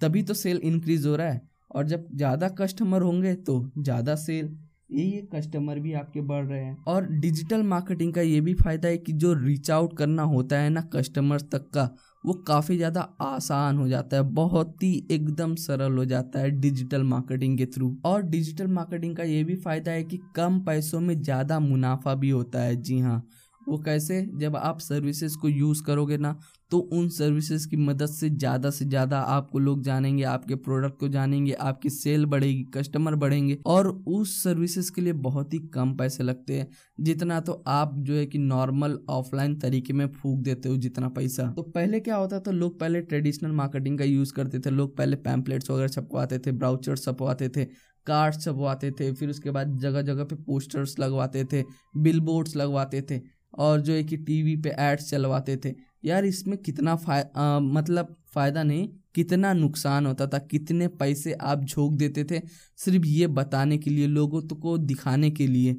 तभी 0.00 0.22
तो 0.22 0.34
सेल 0.34 0.60
इंक्रीज 0.64 1.06
हो 1.06 1.16
रहा 1.16 1.28
है। 1.28 1.40
और 1.70 1.86
जब 1.86 2.06
ज़्यादा 2.14 2.48
कस्टमर 2.58 3.02
होंगे 3.02 3.34
तो 3.36 3.54
ज़्यादा 3.78 4.14
सेल 4.16 4.56
यही 4.92 5.20
कस्टमर 5.32 5.78
भी 5.78 5.92
आपके 5.92 6.20
बढ़ 6.22 6.44
रहे 6.44 6.64
हैं। 6.64 6.76
और 6.88 7.06
डिजिटल 7.12 7.62
मार्केटिंग 7.64 8.12
का 8.14 8.20
ये 8.20 8.40
भी 8.40 8.54
फ़ायदा 8.54 8.88
है 8.88 8.98
कि 8.98 9.12
जो 9.14 9.32
रीच 9.36 9.70
आउट 9.70 9.96
करना 9.98 10.22
होता 10.24 10.58
है 10.58 10.68
ना 10.70 10.80
कस्टमर 10.92 11.40
तक 11.52 11.68
का 11.70 11.88
वो 12.26 12.32
काफ़ी 12.46 12.76
ज़्यादा 12.76 13.00
आसान 13.22 13.78
हो 13.78 13.86
जाता 13.88 14.16
है, 14.16 14.22
बहुत 14.24 14.82
ही 14.82 15.06
एकदम 15.10 15.54
सरल 15.56 15.96
हो 15.98 16.04
जाता 16.04 16.38
है 16.38 16.50
डिजिटल 16.60 17.02
मार्केटिंग 17.04 17.56
के 17.58 17.66
थ्रू 17.66 17.96
और 18.04 18.22
डिजिटल 18.24 18.66
मार्केटिंग 18.70 19.16
का 19.16 19.22
ये 19.24 19.42
भी 19.44 19.56
फ़ायदा 19.58 19.92
है 19.92 20.02
कि 20.04 20.18
कम 20.36 20.58
पैसों 20.62 21.00
में 21.00 21.20
ज़्यादा 21.22 21.58
मुनाफा 21.60 22.14
भी 22.16 22.30
होता 22.30 22.62
है। 22.62 22.76
जी 22.82 22.98
हाँ 23.00 23.22
वो 23.66 23.78
कैसे? 23.78 24.20
जब 24.34 24.56
आप 24.56 24.78
सर्विसेज़ 24.80 25.36
को 25.38 25.48
यूज़ 25.48 25.82
करोगे 25.82 26.16
ना 26.18 26.38
तो 26.72 26.78
उन 26.78 27.08
सर्विसेज़ 27.08 27.66
की 27.68 27.76
मदद 27.78 28.06
से 28.08 28.28
ज़्यादा 28.30 28.70
से 28.70 28.84
ज़्यादा 28.84 29.18
आपको 29.20 29.58
लोग 29.58 29.82
जानेंगे, 29.82 30.22
आपके 30.24 30.54
प्रोडक्ट 30.56 30.98
को 31.00 31.08
जानेंगे, 31.08 31.52
आपकी 31.52 31.90
सेल 31.90 32.24
बढ़ेगी 32.26 32.64
कस्टमर 32.74 33.14
बढ़ेंगे 33.16 33.58
और 33.66 33.88
उस 33.88 34.42
सर्विसेज़ 34.42 34.90
के 34.92 35.00
लिए 35.00 35.12
बहुत 35.20 35.54
ही 35.54 35.58
कम 35.74 35.94
पैसे 35.96 36.22
लगते 36.22 36.58
हैं। 36.58 36.68
जितना 37.00 37.40
तो 37.40 37.62
आप 37.68 37.94
जो 37.98 38.14
है 38.14 38.26
कि 38.26 38.38
नॉर्मल 38.38 38.98
ऑफलाइन 39.10 39.54
तरीके 39.58 39.92
में 39.92 40.06
फूक 40.12 40.38
देते 40.40 40.68
हो 40.68 40.76
जितना 40.78 41.08
पैसा। 41.10 41.50
तो 41.52 41.62
पहले 41.64 42.00
क्या 42.00 42.16
होता 42.16 42.40
था, 42.40 42.50
लोग 42.50 42.78
पहले 42.80 43.00
ट्रेडिशनल 43.02 43.52
मार्केटिंग 43.52 43.98
का 43.98 44.04
यूज़ 44.04 44.32
करते 44.32 44.58
थे। 44.58 44.70
लोग 44.72 44.96
पहले 44.96 45.16
पैम्पलेट्स 45.18 45.70
वगैरह 45.70 45.88
छपवाते 45.90 46.38
थे 46.38 46.52
ब्राउचर 46.54 46.96
छपवाते 46.96 47.48
थे 47.48 47.64
कार्ड्स 48.06 48.44
छपवाते 48.44 48.90
थे, 48.90 49.12
फिर 49.12 49.30
उसके 49.30 49.50
बाद 49.50 49.78
जगह 49.78 50.02
जगह 50.02 50.24
पे 50.24 50.36
पोस्टर्स 50.36 50.98
लगवाते 50.98 51.44
थे 51.44 51.62
बिल 51.98 52.20
लगवाते 52.56 53.00
थे। 53.02 53.20
और 53.58 53.80
जो 53.80 53.92
है 53.92 54.02
कि 54.04 54.16
टीवी 54.18 54.56
पे 54.56 54.74
एड्स 54.80 55.10
चलवाते 55.10 55.56
थे। 55.64 55.74
यार, 56.04 56.24
इसमें 56.24 56.56
कितना 56.58 56.94
फाय 56.96 57.24
मतलब 57.62 58.14
फ़ायदा 58.34 58.62
नहीं, 58.62 58.88
कितना 59.14 59.52
नुकसान 59.52 60.06
होता 60.06 60.26
था, 60.26 60.38
कितने 60.40 60.88
पैसे 60.90 61.32
आप 61.34 61.64
झोंक 61.64 61.92
देते 61.94 62.24
थे 62.24 62.40
सिर्फ़ 62.78 63.06
ये 63.06 63.26
बताने 63.28 63.78
के 63.78 63.90
लिए, 63.90 64.06
लोगों 64.06 64.42
तो 64.42 64.54
को 64.56 64.76
दिखाने 64.78 65.30
के 65.30 65.46
लिए। 65.46 65.76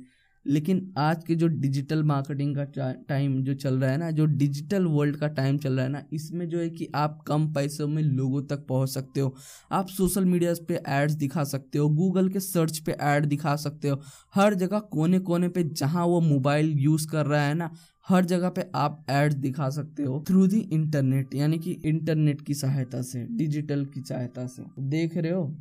लेकिन 0.48 0.94
आज 0.98 1.24
के 1.24 1.36
जो 1.36 1.48
डिजिटल 1.48 2.04
मार्केटिंग 2.04 2.56
का 2.58 2.92
टाइम 3.10 3.42
जो 3.44 3.54
चल 3.54 3.80
रहा 3.80 3.92
है 3.92 3.98
ना, 3.98 4.12
जो 4.12 4.25
डिजिटल 4.25 4.86
वर्ल्ड 4.86 5.16
का 5.16 5.27
टाइम 5.27 5.58
चल 5.58 5.74
रहा 5.74 5.86
है 5.86 5.92
ना, 5.92 6.04
इसमें 6.13 6.48
जो 6.50 6.60
है 6.60 6.70
कि 6.70 6.88
आप 6.96 7.24
कम 7.27 7.48
पैसों 7.54 7.88
में 7.88 8.01
लोगों 8.04 8.42
तक 8.42 8.66
पहुँच 8.68 8.89
सकते 8.89 9.20
हो। 9.20 9.36
आप 9.72 9.88
सोशल 9.88 10.25
मीडिया 10.25 10.54
पे 10.68 10.80
एड्स 10.88 11.13
दिखा 11.13 11.44
सकते 11.44 11.80
हो 11.80 11.89
गूगल 11.89 12.30
के 12.30 12.39
सर्च 12.39 12.77
पे 12.80 12.92
ऐड 12.92 13.25
दिखा 13.25 13.56
सकते 13.56 13.89
हो। 13.89 14.01
हर 14.36 14.54
जगह 14.54 14.80
कोने 14.92 15.20
कोने 15.20 15.50
पे 15.50 15.63
जहाँ 15.63 16.06
वो 16.06 16.22
मोबाइल 16.22 16.74
यूज़ 16.80 17.08
कर 17.08 17.25
रहा 17.25 17.42
है 17.42 17.54
ना, 17.54 17.72
हर 18.08 18.25
जगह 18.25 18.50
पे 18.50 18.63
आप 18.75 19.06
एड्स 19.10 19.36
दिखा 19.36 19.70
सकते 19.70 20.04
हो 20.04 20.24
थ्रू 20.27 20.46
दी 20.48 20.60
इंटरनेट 20.74 21.36
यानी 21.36 21.58
कि 21.60 21.72
इंटरनेट 21.86 22.42
की 22.42 22.54
सहायता 22.54 23.01
से 23.01 23.25
डिजिटल 23.32 23.86
की 23.86 24.01
सहायता 24.01 24.46
से। 24.48 24.63
देख 24.80 25.18
रहे 25.18 25.32
हो? 25.32 25.56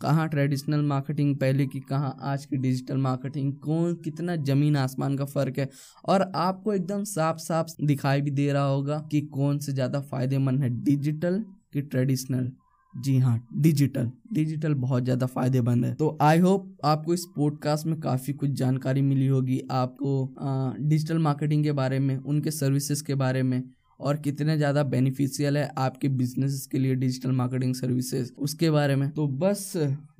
कहाँ 0.00 0.28
ट्रेडिशनल 0.28 0.82
मार्केटिंग 0.82 1.34
पहले 1.36 1.66
की 1.66 1.80
कहाँ, 1.80 2.16
आज 2.22 2.44
की 2.44 2.56
डिजिटल 2.56 2.96
मार्केटिंग 2.98 3.52
कौन, 3.54 3.94
कितना 3.94 4.36
ज़मीन 4.38 4.76
आसमान 4.76 5.16
का 5.16 5.24
फ़र्क 5.26 5.58
है? 5.58 5.68
और 6.04 6.30
आपको 6.36 6.72
एकदम 6.74 7.04
साफ़ 7.06 7.38
साफ़ 7.38 7.74
दिखाई 7.82 8.20
भी 8.20 8.30
दे 8.30 8.52
रहा 8.52 8.64
होगा 8.64 8.98
कि 9.10 9.20
कौन 9.34 9.58
से 9.58 9.72
ज़्यादा 9.72 10.00
फ़ायदेमंद 10.02 10.62
है 10.62 10.70
डिजिटल 10.84 11.38
कि 11.72 11.82
ट्रेडिशनल 11.82 12.50
जी 12.94 13.18
हाँ 13.18 13.38
डिजिटल 13.54 14.10
डिजिटल 14.32 14.74
बहुत 14.76 15.04
ज़्यादा 15.04 15.26
फ़ायदेमंद 15.26 15.84
है। 15.84 15.92
तो 15.94 16.16
आई 16.22 16.38
होप 16.38 16.76
आपको 16.84 17.14
इस 17.14 17.24
पॉडकास्ट 17.36 17.86
में 17.86 17.98
काफ़ी 18.00 18.32
कुछ 18.32 18.50
जानकारी 18.52 19.02
मिली 19.02 19.26
होगी। 19.26 19.60
आपको 19.70 20.34
डिजिटल 20.80 21.18
मार्केटिंग 21.18 21.62
के 21.64 21.72
बारे 21.72 21.98
में, 21.98 22.16
उनके 22.16 22.50
सर्विसेज़ 22.50 23.04
के 23.04 23.14
बारे 23.14 23.42
में 23.42 23.62
और 24.00 24.16
कितने 24.18 24.56
ज़्यादा 24.56 24.82
बेनिफिशियल 24.84 25.56
है 25.56 25.68
आपके 25.78 26.08
बिज़नेस 26.10 26.66
के 26.72 26.78
लिए 26.78 26.94
डिजिटल 26.96 27.32
मार्केटिंग 27.32 27.74
सर्विसेज़ 27.74 28.32
उसके 28.38 28.70
बारे 28.70 28.96
में। 28.96 29.10
तो 29.10 29.26
बस 29.28 29.72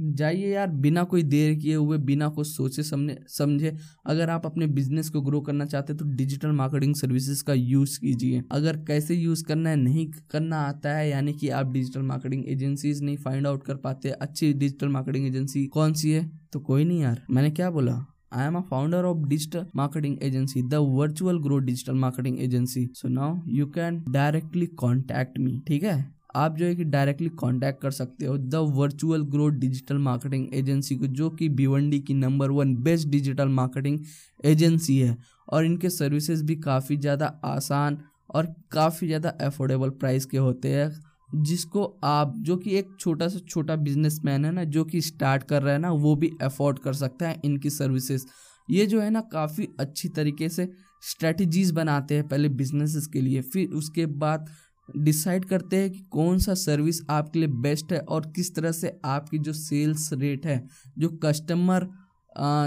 जाइए 0.02 0.48
यार, 0.48 0.68
बिना 0.68 1.02
कोई 1.04 1.22
देर 1.24 1.54
किए 1.54 1.74
हुए, 1.74 1.98
बिना 2.00 2.28
कुछ 2.28 2.46
सोचे 2.48 2.82
समझे 2.82 3.18
समझे, 3.30 3.76
अगर 4.06 4.30
आप 4.30 4.46
अपने 4.46 4.66
बिज़नेस 4.68 5.08
को 5.10 5.20
ग्रो 5.20 5.40
करना 5.40 5.64
चाहते 5.66 5.92
हैं 5.92 5.98
तो 5.98 6.04
डिजिटल 6.16 6.52
मार्केटिंग 6.52 6.94
सर्विसेज़ 6.94 7.42
का 7.44 7.54
यूज़ 7.54 7.98
कीजिए। 8.00 8.42
अगर 8.52 8.76
कैसे 8.86 9.14
यूज़ 9.14 9.44
करना 9.44 9.70
है, 9.70 9.76
नहीं 9.76 10.06
करना 10.30 10.60
आता 10.60 10.94
है, 10.94 11.08
यानी 11.10 11.32
कि 11.32 11.48
आप 11.50 11.72
डिजिटल 11.72 12.02
मार्केटिंग 12.02 12.44
एजेंसीज 12.48 13.02
नहीं 13.02 13.16
फाइंड 13.16 13.46
आउट 13.46 13.64
कर 13.64 13.76
पाते, 13.78 14.10
अच्छी 14.10 14.52
डिजिटल 14.54 14.88
मार्केटिंग 14.88 15.26
एजेंसी 15.26 15.66
कौन 15.68 15.92
सी 15.92 16.10
है? 16.10 16.30
तो 16.52 16.60
कोई 16.60 16.84
नहीं 16.84 17.00
यार। 17.00 17.22
मैंने 17.30 17.50
क्या 17.50 17.70
बोला? 17.70 18.04
I 18.32 18.44
am 18.44 18.54
a 18.54 18.62
founder 18.62 19.04
of 19.06 19.28
digital 19.28 19.66
marketing 19.74 20.18
agency, 20.20 20.62
the 20.62 20.82
virtual 20.82 21.38
grow 21.40 21.58
digital 21.60 21.94
marketing 21.96 22.38
agency. 22.40 22.88
So 22.92 23.08
now 23.08 23.42
you 23.44 23.66
can 23.66 24.04
directly 24.08 24.68
contact 24.78 25.38
me. 25.38 25.60
ठीक 25.68 25.82
है 25.82 25.96
आप 26.36 26.56
जो 26.56 26.66
है 26.66 26.74
कि 26.74 26.84
डायरेक्टली 26.84 27.28
कांटेक्ट 27.40 27.80
कर 27.82 27.90
सकते 27.90 28.26
हो 28.26 28.36
the 28.38 28.54
virtual 28.76 29.22
grow 29.30 29.48
digital 29.48 29.98
marketing 29.98 30.54
agency 30.54 30.96
को 30.96 31.06
जो 31.20 31.30
कि 31.30 31.48
भिवंडी 31.60 32.00
की 32.00 32.14
number 32.14 32.50
one 32.50 32.74
best 32.82 33.08
digital 33.08 33.48
marketing 33.58 33.98
agency 34.44 34.98
है 34.98 35.16
और 35.48 35.64
इनके 35.64 35.90
सर्विसेज़ 35.90 36.44
भी 36.44 36.56
काफ़ी 36.60 36.96
ज़्यादा 36.96 37.26
आसान 37.44 37.98
और 38.34 38.54
काफ़ी 38.72 39.06
ज़्यादा 39.06 39.28
अफोर्डेबल 39.46 39.90
प्राइस 40.00 40.26
के 40.26 40.38
होते 40.38 40.74
हैं 40.74 40.90
जिसको 41.34 41.84
आप, 42.04 42.34
जो 42.38 42.56
कि 42.56 42.76
एक 42.76 42.96
छोटा 43.00 43.28
सा 43.28 43.38
छोटा 43.48 43.76
बिजनेसमैन 43.76 44.44
है 44.44 44.52
ना, 44.52 44.64
जो 44.64 44.84
कि 44.84 45.00
स्टार्ट 45.00 45.42
कर 45.42 45.62
रहा 45.62 45.72
है 45.72 45.78
ना, 45.78 45.90
वो 45.90 46.14
भी 46.16 46.30
अफोर्ड 46.42 46.78
कर 46.78 46.92
सकता 46.94 47.28
है 47.28 47.40
इनकी 47.44 47.70
सर्विसेज़ 47.70 48.26
ये 48.68 48.86
जो 48.86 49.00
है 49.00 49.10
ना, 49.10 49.20
काफ़ी 49.22 49.68
अच्छी 49.80 50.08
तरीके 50.08 50.48
से 50.48 50.68
स्ट्रेटजीज 51.02 51.70
बनाते 51.70 52.14
हैं 52.14 52.26
पहले 52.28 52.48
बिजनेसेस 52.48 53.06
के 53.06 53.20
लिए। 53.20 53.40
फिर 53.42 53.68
उसके 53.68 54.06
बाद 54.06 54.48
डिसाइड 54.88 55.44
करते 55.44 55.76
हैं 55.76 55.90
कि 55.90 55.98
कौन 56.10 56.38
सा 56.38 56.54
सर्विस 56.54 57.00
आपके 57.10 57.38
लिए 57.38 57.48
बेस्ट 57.62 57.92
है 57.92 57.98
और 58.00 58.32
किस 58.36 58.54
तरह 58.54 58.72
से 58.72 58.92
आपकी 59.04 59.38
जो 59.38 59.52
सेल्स 59.52 60.12
रेट 60.12 60.46
है, 60.46 60.64
जो 60.98 61.08
कस्टमर 61.24 61.88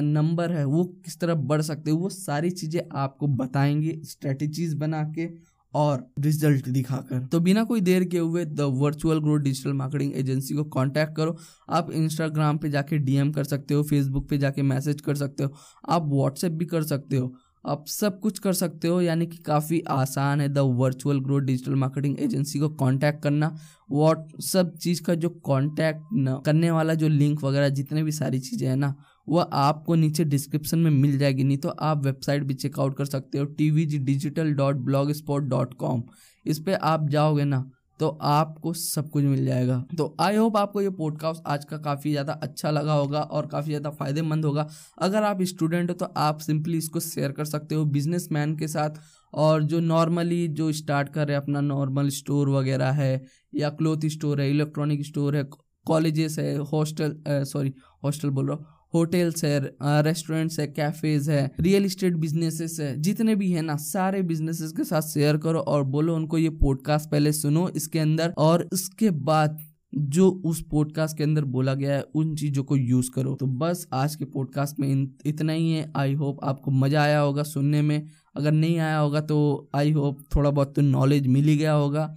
नंबर 0.04 0.52
है, 0.52 0.66
वो 0.66 0.84
किस 1.06 1.20
तरह 1.20 1.36
बढ़ 1.36 1.62
सकते 1.62 1.92
हो, 1.92 1.98
वो 1.98 2.10
सारी 2.10 2.50
चीज़ें 2.52 2.82
आपको 2.96 3.28
बताएँगे 3.28 4.00
स्ट्रेटेजीज 4.06 4.74
बना 4.74 5.04
के। 5.10 5.28
और 5.74 6.06
रिज़ल्ट 6.20 6.68
दिखाकर। 6.70 7.26
तो 7.28 7.40
बिना 7.40 7.64
कोई 7.64 7.82
देर 7.82 8.04
के 8.06 8.18
हुए 8.20 8.46
the 8.46 8.62
virtual 8.74 9.20
growth 9.20 9.40
digital 9.42 9.74
marketing 9.74 10.16
agency 10.16 10.56
को 10.56 10.64
कांटेक्ट 10.72 11.16
करो। 11.16 11.38
आप 11.70 11.92
इंस्टाग्राम 11.94 12.58
पे 12.58 12.70
जाके 12.70 12.98
डीएम 13.00 13.32
कर 13.32 13.44
सकते 13.46 13.74
हो 13.74 13.84
फेसबुक 13.84 14.30
पे 14.30 14.38
जाके 14.38 14.62
मैसेज 14.64 15.02
कर 15.02 15.16
सकते 15.16 15.44
हो, 15.44 15.54
आप 15.86 16.06
व्हाट्सएप 16.06 16.52
भी 16.52 16.66
कर 16.66 16.84
सकते 16.84 17.18
हो, 17.18 17.34
आप 17.66 17.86
सब 17.88 18.20
कुछ 18.20 18.40
कर 18.40 18.54
सकते 18.54 18.88
हो। 18.88 19.00
यानी 19.02 19.26
कि 19.28 19.38
काफ़ी 19.38 19.82
आसान 19.90 20.42
है 20.42 20.48
the 20.50 20.60
virtual 20.78 21.20
growth 21.20 21.42
digital 21.42 21.76
marketing 21.76 22.20
agency 22.20 22.60
को 22.60 22.70
कांटेक्ट 22.72 23.22
करना। 23.24 23.56
व्हाट 23.90 24.42
सब 24.42 24.76
चीज़ 24.78 25.02
का 25.04 25.16
जो 25.16 25.30
कांटेक्ट 25.48 26.02
करने 26.46 26.72
वाला 26.72 26.94
जो 26.94 27.08
लिंक 27.10 27.44
वगैरह, 27.44 27.70
जितने 27.70 28.04
भी 28.04 28.12
सारी 28.12 28.40
चीज़ें 28.40 28.68
हैं 28.68 28.76
ना 28.78 28.94
वह 29.28 29.50
आपको 29.54 29.96
नीचे 29.96 30.24
डिस्क्रिप्शन 30.26 30.80
में 30.80 30.92
मिल 30.92 31.18
जाएगी। 31.18 31.44
नहीं 31.44 31.58
तो 31.58 31.70
आप 31.70 32.04
वेबसाइट 32.06 32.44
भी 32.44 32.54
चेकआउट 32.56 32.98
कर 32.98 33.06
सकते 33.06 33.38
हो 33.38 33.46
T 33.48 33.70
V 33.72 33.86
G 33.86 34.00
digital 34.02 34.54
dot 34.54 34.76
blog 34.86 35.12
spot 35.14 35.44
dot 35.46 35.74
com 35.76 36.04
इस 36.46 36.60
पर 36.60 36.74
आप 36.74 37.08
जाओगे 37.10 37.44
ना 37.46 37.70
तो 38.00 38.08
आपको 38.22 38.72
सब 38.74 39.10
कुछ 39.10 39.24
मिल 39.24 39.46
जाएगा। 39.46 39.78
तो 39.98 40.16
आई 40.22 40.36
होप 40.36 40.58
आपको 40.58 40.82
ये 40.82 40.90
पॉडकास्ट 40.92 41.42
आज 41.48 41.66
का 41.66 41.78
काफ़ी 41.80 42.12
ज़्यादा 42.12 42.34
अच्छा 42.44 42.72
लगा 42.72 42.94
होगा 42.94 43.22
और 43.22 43.48
काफ़ी 43.48 43.68
ज़्यादा 43.68 43.90
फ़ायदेमंद 43.92 44.46
होगा। 44.46 44.68
अगर 44.98 45.24
आप 45.24 45.42
स्टूडेंट 45.44 45.90
हो 45.90 45.96
तो 45.96 46.06
आप 46.18 46.40
सिंपली 46.42 46.78
इसको 46.78 47.00
शेयर 47.02 47.32
कर 47.32 47.46
सकते 47.46 47.76
हो 47.76 47.86
बिज़नेस 47.88 48.28
के 48.32 48.68
साथ। 48.68 49.00
और 49.34 49.64
जो 49.64 49.80
नॉर्मली 49.82 50.48
जो 50.50 50.72
स्टार्ट 50.74 51.10
कर 51.10 51.28
रहे 51.28 51.38
अपना 51.38 51.62
नॉर्मल 51.62 52.10
स्टोर 52.12 52.50
वगैरह 52.50 52.92
है, 52.92 53.26
या 53.54 53.70
क्लोथ 53.72 54.06
स्टोर 54.08 54.42
है 54.42 54.50
इलेक्ट्रॉनिक 54.50 55.06
स्टोर 55.06 55.36
है 55.36 55.44
कॉलेजेस 55.86 56.38
है 56.40 56.56
हॉस्टल 56.66 57.16
सॉरी 57.28 57.74
हॉस्टल 58.04 58.30
बोल 58.30 58.48
रहा 58.48 58.56
हूँ। 58.58 58.66
होटल्स 58.94 59.44
है 59.46 59.60
रेस्टोरेंट्स 60.04 60.60
है 60.60 60.68
कैफेज 60.70 61.30
है 61.30 61.50
रियल 61.60 61.86
इस्टेट 61.86 62.16
बिजनेसेस 62.16 62.80
है, 62.80 62.96
जितने 62.98 63.36
भी 63.36 63.52
है 63.52 63.62
ना, 63.62 63.76
सारे 63.78 64.22
बिजनेसेस 64.24 64.72
के 64.72 64.84
साथ 64.84 65.02
शेयर 65.04 65.38
करो 65.38 65.60
और 65.60 65.84
बोलो 65.86 66.16
उनको 66.16 66.38
ये 66.38 66.50
पॉडकास्ट 66.62 67.10
पहले 67.10 67.32
सुनो, 67.34 67.68
इसके 67.70 68.00
अंदर 68.00 68.34
और 68.38 68.68
इसके 68.74 69.10
बाद 69.12 69.60
जो 69.94 70.30
उस 70.46 70.62
पॉडकास्ट 70.72 71.18
के 71.18 71.24
अंदर 71.24 71.44
बोला 71.46 71.74
गया 71.74 71.96
है, 71.96 72.04
उन 72.16 72.36
चीज़ों 72.36 72.64
को 72.64 72.76
यूज़ 72.78 73.10
करो। 73.16 73.34
तो 73.36 73.46
बस 73.46 73.86
आज 73.94 74.16
के 74.16 74.26
पॉडकास्ट 74.26 74.80
में 74.80 75.08
इतना 75.26 75.54
ही 75.54 75.72
है। 75.72 75.92
आई 75.96 76.14
होप 76.14 76.40
आपको 76.44 76.72
मज़ा 76.72 77.02
आया 77.02 77.20
होगा 77.20 77.44
सुनने 77.44 77.82
में। 77.82 78.08
अगर 78.36 78.52
नहीं 78.52 78.78
आया 78.80 78.98
होगा 78.98 79.22
तो 79.22 79.70
आई 79.76 79.92
होप 79.92 80.24
थोड़ा 80.36 80.50
बहुत 80.50 80.76
तो 80.76 80.82
नॉलेज 80.82 81.28
मिल 81.28 81.48
ही 81.48 81.58
गया 81.58 81.74
होगा। 81.74 82.14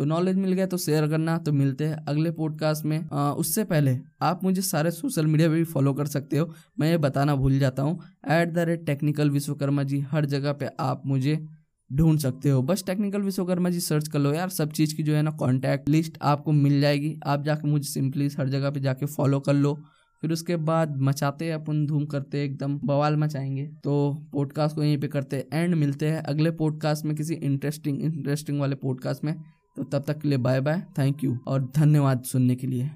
तो 0.00 0.04
नॉलेज 0.04 0.36
मिल 0.36 0.52
गया 0.52 0.66
तो 0.66 0.76
शेयर 0.76 1.08
करना 1.08 1.38
तो 1.38 1.52
मिलते 1.52 1.84
हैं 1.84 1.94
अगले 1.94 2.30
पॉडकास्ट 2.30 2.84
में। 2.84 3.08
आ, 3.12 3.32
उससे 3.32 3.64
पहले 3.64 3.98
आप 4.22 4.44
मुझे 4.44 4.62
सारे 4.62 4.90
सोशल 4.90 5.26
मीडिया 5.26 5.48
पे 5.48 5.54
भी 5.54 5.64
फॉलो 5.64 5.92
कर 5.94 6.06
सकते 6.06 6.38
हो। 6.38 6.54
मैं 6.80 6.90
ये 6.90 6.98
बताना 6.98 7.34
भूल 7.36 7.58
जाता 7.58 7.82
हूँ। 7.82 8.00
At 8.30 8.48
the 8.48 8.58
rate 8.58 8.86
technical 8.86 9.30
Vishwakarma 9.30 9.82
ji 9.82 10.00
हर 10.00 10.24
जगह 10.24 10.52
पे 10.52 10.68
आप 10.80 11.02
मुझे 11.06 11.46
ढूंढ 11.92 12.18
सकते 12.18 12.50
हो। 12.50 12.62
बस 12.62 12.84
टेक्निकल 12.86 13.22
विश्वकर्मा 13.22 13.70
जी 13.70 13.80
सर्च 13.80 14.08
कर 14.08 14.18
लो 14.18 14.32
यार। 14.32 14.48
सब 14.48 14.72
चीज़ 14.72 14.96
की 14.96 15.02
जो 15.02 15.14
है 15.14 15.22
ना 15.22 15.30
कॉन्टैक्ट 15.30 15.88
लिस्ट 15.88 16.18
आपको 16.22 16.52
मिल 16.52 16.80
जाएगी। 16.80 17.20
आप 17.26 17.44
जाके 17.44 17.68
मुझे 17.68 17.88
सिंपली 17.88 18.28
हर 18.38 18.48
जगह 18.48 18.70
पे 18.70 18.80
जाके 18.80 19.06
फॉलो 19.06 19.40
कर 19.40 19.54
लो। 19.54 19.74
फिर 20.20 20.32
उसके 20.32 20.56
बाद 20.56 20.96
मचाते 20.96 21.50
अपन 21.50 21.86
धूम 21.86 22.06
करते 22.06 22.44
एकदम 22.44 22.78
बवाल 22.78 23.16
मचाएँगे। 23.16 23.66
तो 23.84 24.22
पॉडकास्ट 24.32 24.76
को 24.76 24.82
यहीं 24.82 24.98
पे 24.98 25.08
करते 25.08 25.48
एंड 25.52 25.74
मिलते 25.74 26.06
हैं 26.06 26.22
अगले 26.22 26.50
पॉडकास्ट 26.50 27.04
में 27.04 27.16
किसी 27.16 27.34
इंटरेस्टिंग 27.34 28.02
इंटरेस्टिंग 28.02 28.60
वाले 28.60 28.74
पॉडकास्ट 28.74 29.24
में। 29.24 29.34
तो 29.80 29.84
तब 29.84 30.04
तक 30.04 30.18
के 30.18 30.28
लिए 30.28 30.38
बाय 30.38 30.60
बाय 30.60 30.82
थैंक 30.98 31.24
यू 31.24 31.38
और 31.46 31.70
धन्यवाद 31.76 32.22
सुनने 32.22 32.54
के 32.56 32.66
लिए। 32.66 32.90